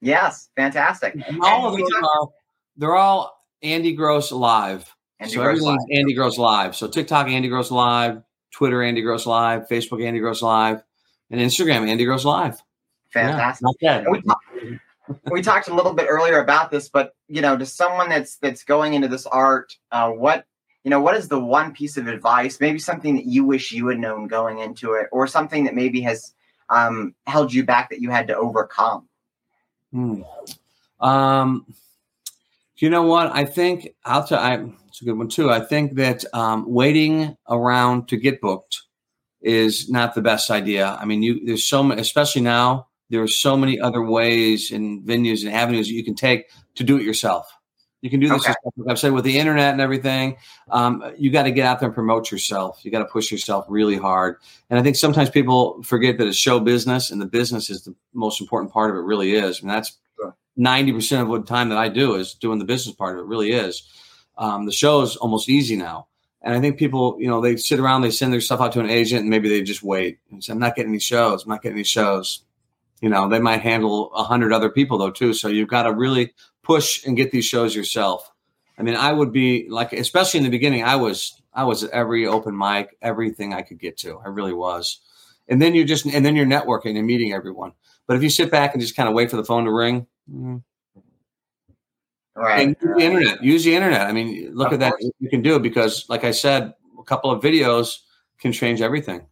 [0.00, 0.50] Yes.
[0.56, 1.14] Fantastic.
[1.14, 2.28] And all And of talked- are
[2.76, 4.94] they're all Andy Gross live.
[5.20, 5.98] Andy so Gross everything's Live.
[5.98, 6.76] Andy Gross live.
[6.76, 8.22] So TikTok Andy Gross live,
[8.52, 10.82] Twitter Andy Gross live, Facebook Andy Gross live,
[11.30, 12.60] and Instagram Andy Gross live.
[13.14, 13.66] Yeah, Fantastic.
[13.80, 14.04] bad.
[14.10, 14.40] We, talk-
[15.30, 18.64] we talked a little bit earlier about this, but you know, to someone that's that's
[18.64, 20.44] going into this art, uh, what
[20.84, 23.88] you know, what is the one piece of advice, maybe something that you wish you
[23.88, 26.34] had known going into it, or something that maybe has
[26.68, 29.08] um, held you back that you had to overcome?
[29.92, 30.22] Hmm.
[31.00, 31.66] Um,
[32.76, 33.34] you know what?
[33.34, 34.38] I think I'll tell.
[34.38, 35.50] I, it's a good one too.
[35.50, 38.82] I think that um, waiting around to get booked
[39.40, 40.96] is not the best idea.
[41.00, 42.88] I mean, you there's so many, especially now.
[43.10, 46.84] There are so many other ways and venues and avenues that you can take to
[46.84, 47.46] do it yourself.
[48.04, 48.42] You can do this.
[48.42, 48.50] Okay.
[48.50, 48.74] yourself.
[48.76, 50.36] Like I've said with the internet and everything.
[50.70, 52.80] Um, you got to get out there and promote yourself.
[52.82, 54.36] You got to push yourself really hard.
[54.68, 57.94] And I think sometimes people forget that it's show business, and the business is the
[58.12, 59.06] most important part of it.
[59.06, 59.96] Really is, and that's
[60.54, 63.26] ninety percent of what time that I do is doing the business part of it.
[63.26, 63.88] Really is.
[64.36, 66.08] Um, the show is almost easy now,
[66.42, 68.80] and I think people, you know, they sit around, they send their stuff out to
[68.80, 71.44] an agent, and maybe they just wait and say, "I'm not getting any shows.
[71.44, 72.44] I'm not getting any shows."
[73.00, 75.32] You know, they might handle a hundred other people though too.
[75.32, 76.34] So you've got to really
[76.64, 78.30] push and get these shows yourself.
[78.78, 81.90] I mean, I would be like, especially in the beginning, I was I was at
[81.90, 84.18] every open mic, everything I could get to.
[84.24, 84.98] I really was.
[85.48, 87.72] And then you're just and then you're networking and meeting everyone.
[88.06, 90.06] But if you sit back and just kind of wait for the phone to ring,
[90.30, 90.62] mm,
[92.34, 92.60] Right.
[92.66, 94.02] and use the internet, use the internet.
[94.08, 94.94] I mean, look Of at that.
[95.20, 97.98] You can do it because, like I said, a couple of videos
[98.40, 99.26] can change everything.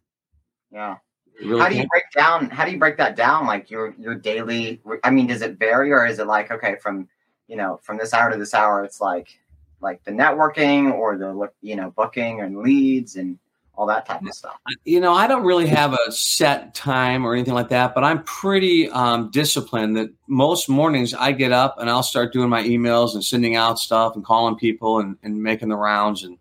[0.71, 0.97] Yeah.
[1.41, 1.89] Really How do you can.
[1.89, 2.49] break down?
[2.49, 3.45] How do you break that down?
[3.45, 4.81] Like your your daily.
[5.03, 7.09] I mean, does it vary, or is it like okay, from
[7.53, 9.39] you know from this hour to this hour, it's like
[9.79, 13.37] like the networking or the you know, booking and leads and
[13.75, 14.55] all that type of stuff.
[14.85, 18.23] you know, I don't really have a set time or anything like that, but I'm
[18.23, 23.13] pretty um, disciplined that most mornings I get up and I'll start doing my emails
[23.13, 26.37] and sending out stuff and calling people and, and making the rounds and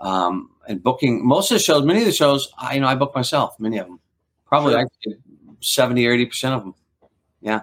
[0.00, 1.84] um, and booking most of the shows.
[1.84, 3.58] Many of the shows, I, you know, I book myself.
[3.58, 4.00] Many of them,
[4.44, 4.80] probably Sure.
[4.80, 5.16] actually
[5.60, 6.74] 70 or 80 percent of them.
[7.40, 7.60] Yeah.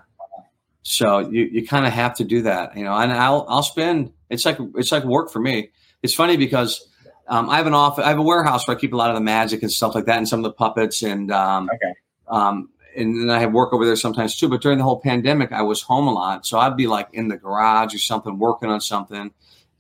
[0.92, 4.12] So you, you kind of have to do that, you know, and I'll I'll spend.
[4.32, 5.70] It's like it's like work for me.
[6.02, 6.84] It's funny because
[7.28, 9.16] um, I have an office, I have a warehouse where I keep a lot of
[9.16, 11.94] the magic and stuff like that, and some of the puppets, and um, Okay.
[12.28, 14.50] um, and then I have work over there sometimes too.
[14.50, 17.28] But during the whole pandemic, I was home a lot, so I'd be like in
[17.28, 19.30] the garage or something, working on something,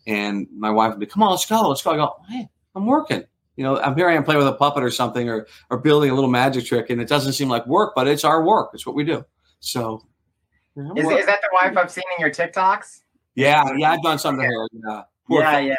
[0.06, 2.86] and my wife would be, "Come on, let's go, let's go." I go, "Hey, I'm
[2.86, 3.24] working."
[3.56, 4.08] You know, I'm here.
[4.08, 6.92] I am playing with a puppet or something, or or building a little magic trick,
[6.92, 8.70] and it doesn't seem like work, but it's our work.
[8.76, 9.26] It's what we do.
[9.60, 10.04] So,
[10.76, 13.02] Is, is that the wife I've seen in your TikToks?
[13.36, 14.68] yeah, yeah, I've done something to her.
[14.74, 15.02] Yeah.
[15.30, 15.76] Yeah, yeah.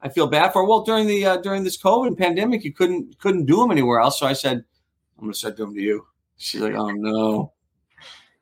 [0.00, 0.68] I feel bad for her.
[0.68, 4.18] Well, during the uh, during this COVID pandemic, you couldn't couldn't do them anywhere else.
[4.18, 4.64] So I said,
[5.18, 6.06] I'm going to send them to you.
[6.36, 7.52] She's like, oh no.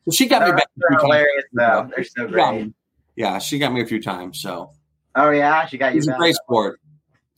[0.06, 0.66] So she got me They're, back.
[0.76, 1.02] they're few times.
[1.02, 1.90] hilarious though.
[1.94, 2.66] They're so great.
[2.66, 2.74] me-
[3.16, 4.40] Yeah, she got me a few times.
[4.40, 4.70] So
[5.14, 5.98] Oh yeah, she got you.
[5.98, 6.80] he's a great sport.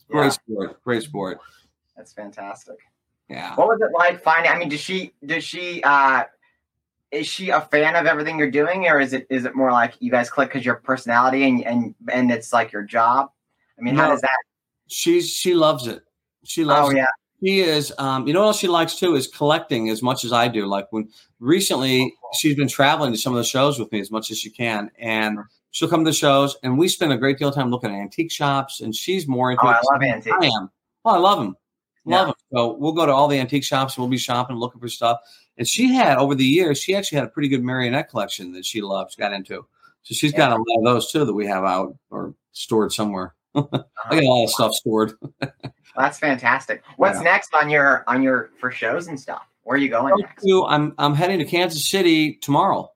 [0.09, 0.83] Great Yeah, sport.
[0.83, 1.39] Great sport.
[1.97, 2.77] that's fantastic.
[3.29, 3.55] Yeah.
[3.55, 4.51] What was it like finding?
[4.51, 6.23] I mean, does she does she uh
[7.13, 9.93] is she a fan of everything you're doing, or is it is it more like
[9.99, 13.29] you guys click because your personality and and and it's like your job?
[13.77, 14.37] I mean, how does that?
[14.87, 16.03] She's she loves it.
[16.43, 16.97] She loves Oh it.
[16.97, 17.07] yeah,
[17.41, 17.93] She is.
[17.97, 20.65] Um, you know what else she likes too is collecting as much as I do.
[20.65, 21.09] Like when
[21.39, 24.49] recently she's been traveling to some of the shows with me as much as she
[24.49, 25.39] can, and
[25.71, 27.95] she'll come to the shows, and we spend a great deal of time looking at
[27.99, 30.35] antique shops, and she's more into oh, it I love antiques.
[30.41, 30.69] I am.
[31.05, 31.55] Oh, I love them.
[32.05, 32.25] Love Yeah.
[32.25, 32.35] them.
[32.53, 35.19] So we'll go to all the antique shops we'll be shopping, looking for stuff.
[35.57, 38.65] And she had over the years, she actually had a pretty good marionette collection that
[38.65, 39.65] she loves, got into.
[40.01, 43.35] So she's got a lot of those too that we have out or stored somewhere.
[43.55, 45.13] I got a lot of stuff stored.
[45.95, 46.83] That's fantastic.
[46.97, 47.23] What's Yeah.
[47.23, 49.43] next on your on your for shows and stuff?
[49.63, 50.43] Where are you going next?
[50.67, 52.91] I'm I'm heading to Kansas City tomorrow.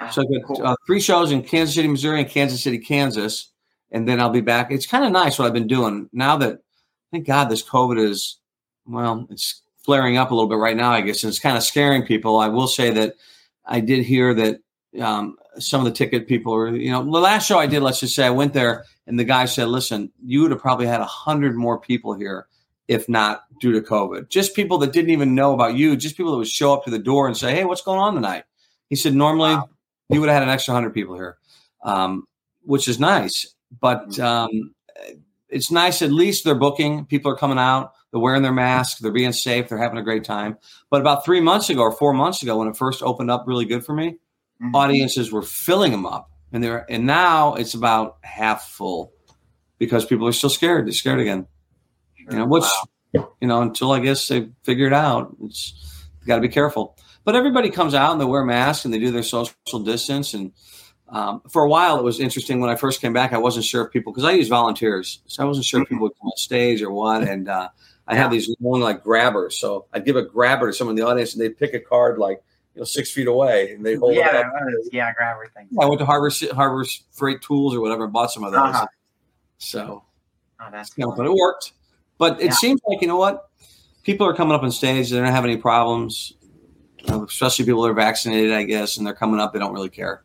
[0.00, 0.66] Ah, So I've got cool.
[0.66, 3.50] uh, three shows in Kansas City, Missouri, and Kansas City, Kansas,
[3.90, 4.70] and then I'll be back.
[4.72, 6.60] It's kind of nice what I've been doing now that,
[7.12, 8.38] thank God, this COVID is
[8.86, 11.62] well, it's flaring up a little bit right now, I guess, and it's kind of
[11.62, 12.40] scaring people.
[12.40, 13.14] I will say that
[13.64, 14.60] I did hear that
[15.00, 18.00] um, some of the ticket people are, you know, the last show I did, let's
[18.00, 21.00] just say I went there and the guy said, listen, you would have probably had
[21.00, 22.48] a hundred more people here
[22.86, 24.28] if not due to COVID.
[24.28, 26.90] Just people that didn't even know about you, just people that would show up to
[26.90, 28.44] the door and say, hey, what's going on tonight?
[28.90, 29.70] He said, normally Wow.
[30.10, 31.38] you would have had an extra hundred people here,
[31.82, 32.26] um,
[32.62, 33.54] which is nice.
[33.80, 34.74] But um,
[35.48, 36.02] it's nice.
[36.02, 37.06] At least they're booking.
[37.06, 37.94] People are coming out.
[38.10, 39.00] They're wearing their masks.
[39.00, 39.68] They're being safe.
[39.68, 40.56] They're having a great time.
[40.90, 43.64] But about three months ago or four months ago, when it first opened up really
[43.66, 44.16] good for me,
[44.62, 44.74] Mhm.
[44.74, 49.12] audiences were filling them up, and they're and now it's about half full
[49.78, 50.86] because people are still scared.
[50.86, 51.46] They're scared again.
[52.30, 52.64] You know, which
[53.12, 55.74] you know until I guess they figure it out, it's
[56.26, 56.96] got to be careful.
[57.24, 59.54] But everybody comes out and they wear masks and they do their social
[59.84, 60.34] distance.
[60.34, 60.52] And
[61.10, 63.32] um, for a while, it was interesting when I first came back.
[63.32, 66.02] I wasn't sure if people because I use volunteers, so I wasn't sure if people
[66.04, 67.22] would come on stage or what.
[67.22, 67.68] And uh,
[68.08, 71.06] I have these long like grabbers, so I'd give a grabber to someone in the
[71.08, 72.42] audience and they'd pick a card like
[72.74, 74.52] you know six feet away and they hold yeah, it up.
[74.92, 75.68] yeah, grab everything.
[75.78, 78.60] I went to Harbor Harbor Freight Tools or whatever and bought some of those.
[78.60, 78.86] Uh-huh.
[79.58, 80.04] So,
[80.60, 81.16] Oh, that's you know, cool.
[81.16, 81.72] but it worked.
[82.18, 82.52] But it Yeah.
[82.52, 83.48] seems like you know what,
[84.04, 85.10] people are coming up on stage.
[85.10, 86.32] They don't have any problems,
[87.08, 89.52] especially people that are vaccinated, I guess, and they're coming up.
[89.52, 90.24] They don't really care.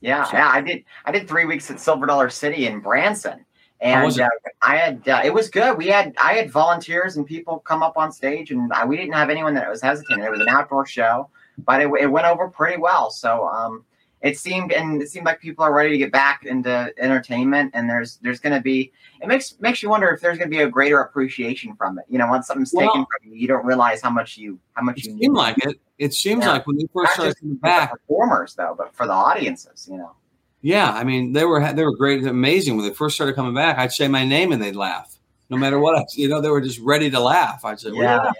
[0.00, 0.50] Yeah, So- yeah.
[0.52, 0.84] I did.
[1.04, 3.44] I did three weeks at Silver Dollar City in Branson,
[3.80, 4.28] and uh,
[4.62, 5.08] I had.
[5.08, 5.76] Uh, it was good.
[5.76, 6.14] We had.
[6.22, 9.54] I had volunteers and people come up on stage, and uh, we didn't have anyone
[9.54, 10.22] that was hesitant.
[10.22, 11.28] It was an outdoor show,
[11.64, 13.10] but it, it went over pretty well.
[13.10, 13.84] So um,
[14.20, 17.70] it seemed, and it seemed like people are ready to get back into entertainment.
[17.72, 18.92] And there's there's going to be.
[19.22, 22.04] It makes makes you wonder if there's going to be a greater appreciation from it.
[22.08, 24.82] You know, once something's Well- taken from you, you don't realize how much you how
[24.82, 25.80] much you seemed like it.
[25.98, 26.52] It seems Yeah.
[26.52, 29.88] like when they first Not started coming back, performers though, but for the audiences.
[29.90, 30.12] You know.
[30.62, 33.78] Yeah, I mean, they were they were great, amazing when they first started coming back.
[33.78, 35.16] I'd say my name and they'd laugh,
[35.48, 35.96] no matter what.
[35.98, 37.64] I, you know, they were just ready to laugh.
[37.64, 38.30] I'd say, Yeah.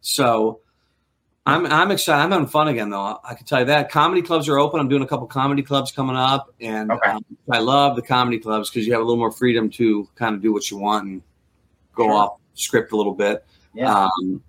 [0.00, 0.60] So
[1.46, 2.22] I'm I'm excited.
[2.22, 3.18] I'm having fun again, though.
[3.24, 4.78] I can tell you that comedy clubs are open.
[4.78, 7.10] I'm doing a couple comedy clubs coming up, and Okay.
[7.10, 10.34] um, I love the comedy clubs because you have a little more freedom to kind
[10.34, 11.22] of do what you want and
[11.94, 12.12] go Sure.
[12.12, 13.44] off script a little bit.
[13.74, 14.04] Yeah.
[14.22, 14.42] Um,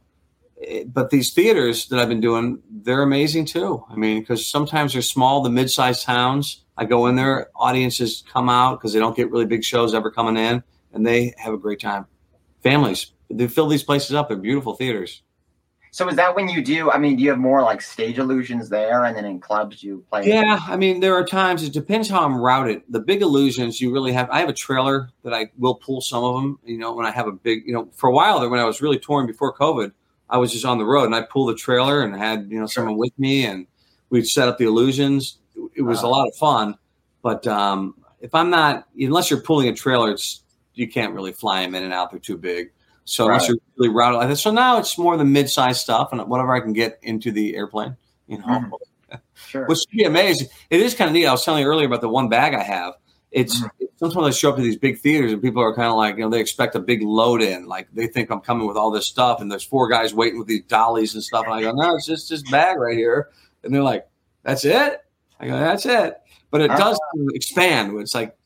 [0.68, 3.84] eh, but these theaters that I've been doing, they're amazing too.
[3.90, 6.62] I mean, because sometimes they're small, the mid-sized towns.
[6.82, 10.10] I go in there, audiences come out because they don't get really big shows ever
[10.10, 10.64] coming in,
[10.94, 12.08] and they have a great time.
[12.64, 14.30] Families, they fill these places up.
[14.30, 15.22] They're beautiful theaters.
[15.92, 16.90] So is that when you do?
[16.90, 20.04] I mean, do you have more like stage illusions there, and then in clubs you
[20.10, 20.28] play?
[20.28, 22.82] Yeah, I mean, there are times it depends how I'm routed.
[22.90, 24.28] The big illusions, you really have.
[24.32, 26.58] I have a trailer that I will pull some of them.
[26.66, 28.66] You know, when I have a big, you know, for a while there, when I
[28.66, 29.92] was really touring before COVID,
[30.32, 32.66] I was just on the road and I pulled the trailer and had you know
[32.66, 33.68] someone with me and
[34.10, 35.38] we'd set up the illusions.
[35.76, 36.76] It was a lot of fun,
[37.22, 40.44] but um, if I'm not, unless you're pulling a trailer, it's
[40.74, 42.12] you can't really fly them in and out.
[42.12, 42.72] They're too big.
[43.06, 46.22] So unless you're really routed like that, so now it's more the mid-sized stuff and
[46.30, 47.98] whatever I can get into the airplane.
[48.28, 48.72] You know, Mhm.
[49.48, 49.66] Sure.
[49.66, 50.48] which should be amazing.
[50.70, 51.26] It is kind of neat.
[51.26, 52.94] I was telling you earlier about the one bag I have.
[53.32, 53.70] It's Mhm.
[53.98, 56.22] sometimes I show up to these big theaters and people are kind of like, you
[56.24, 59.08] know, they expect a big load in, like they think I'm coming with all this
[59.08, 61.96] stuff, and there's four guys waiting with these dollies and stuff, and I go, no,
[61.96, 63.30] it's just this bag right here,
[63.64, 64.08] and they're like,
[64.44, 65.02] that's it.
[65.42, 66.22] I go, that's it.
[66.52, 66.78] But it ah.
[66.78, 67.00] does
[67.34, 68.00] expand.
[68.00, 68.38] It's like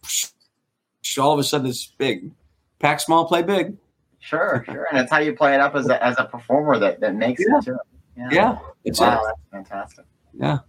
[1.19, 2.31] all of a sudden it's big.
[2.79, 3.75] Pack small, play big.
[4.19, 6.99] Sure, sure, and it's how you play it up as a as a performer that
[6.99, 7.57] that makes Yeah.
[7.57, 7.77] it too.
[8.31, 9.25] Yeah, it's wow, it.
[9.27, 10.05] that's fantastic.
[10.33, 10.59] Yeah.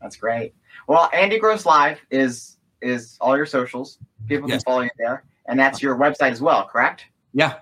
[0.00, 0.54] That's great.
[0.86, 3.98] Well, Andy Gross Live is is all your socials.
[4.26, 4.62] People Yes.
[4.62, 7.04] can follow you there, and that's your website as well, correct?
[7.34, 7.56] Yeah.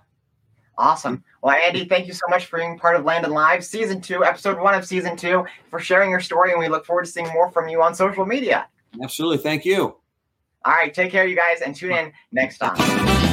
[0.78, 1.24] Awesome.
[1.46, 4.58] Well, Andy, thank you so much for being part of Landon Live, season two, episode
[4.58, 7.52] one of season two, for sharing your story, and we look forward to seeing more
[7.52, 8.66] from you on social media.
[9.00, 9.38] Absolutely.
[9.38, 9.94] Thank you.
[10.64, 13.25] All right, take care, you guys, and tune in next time.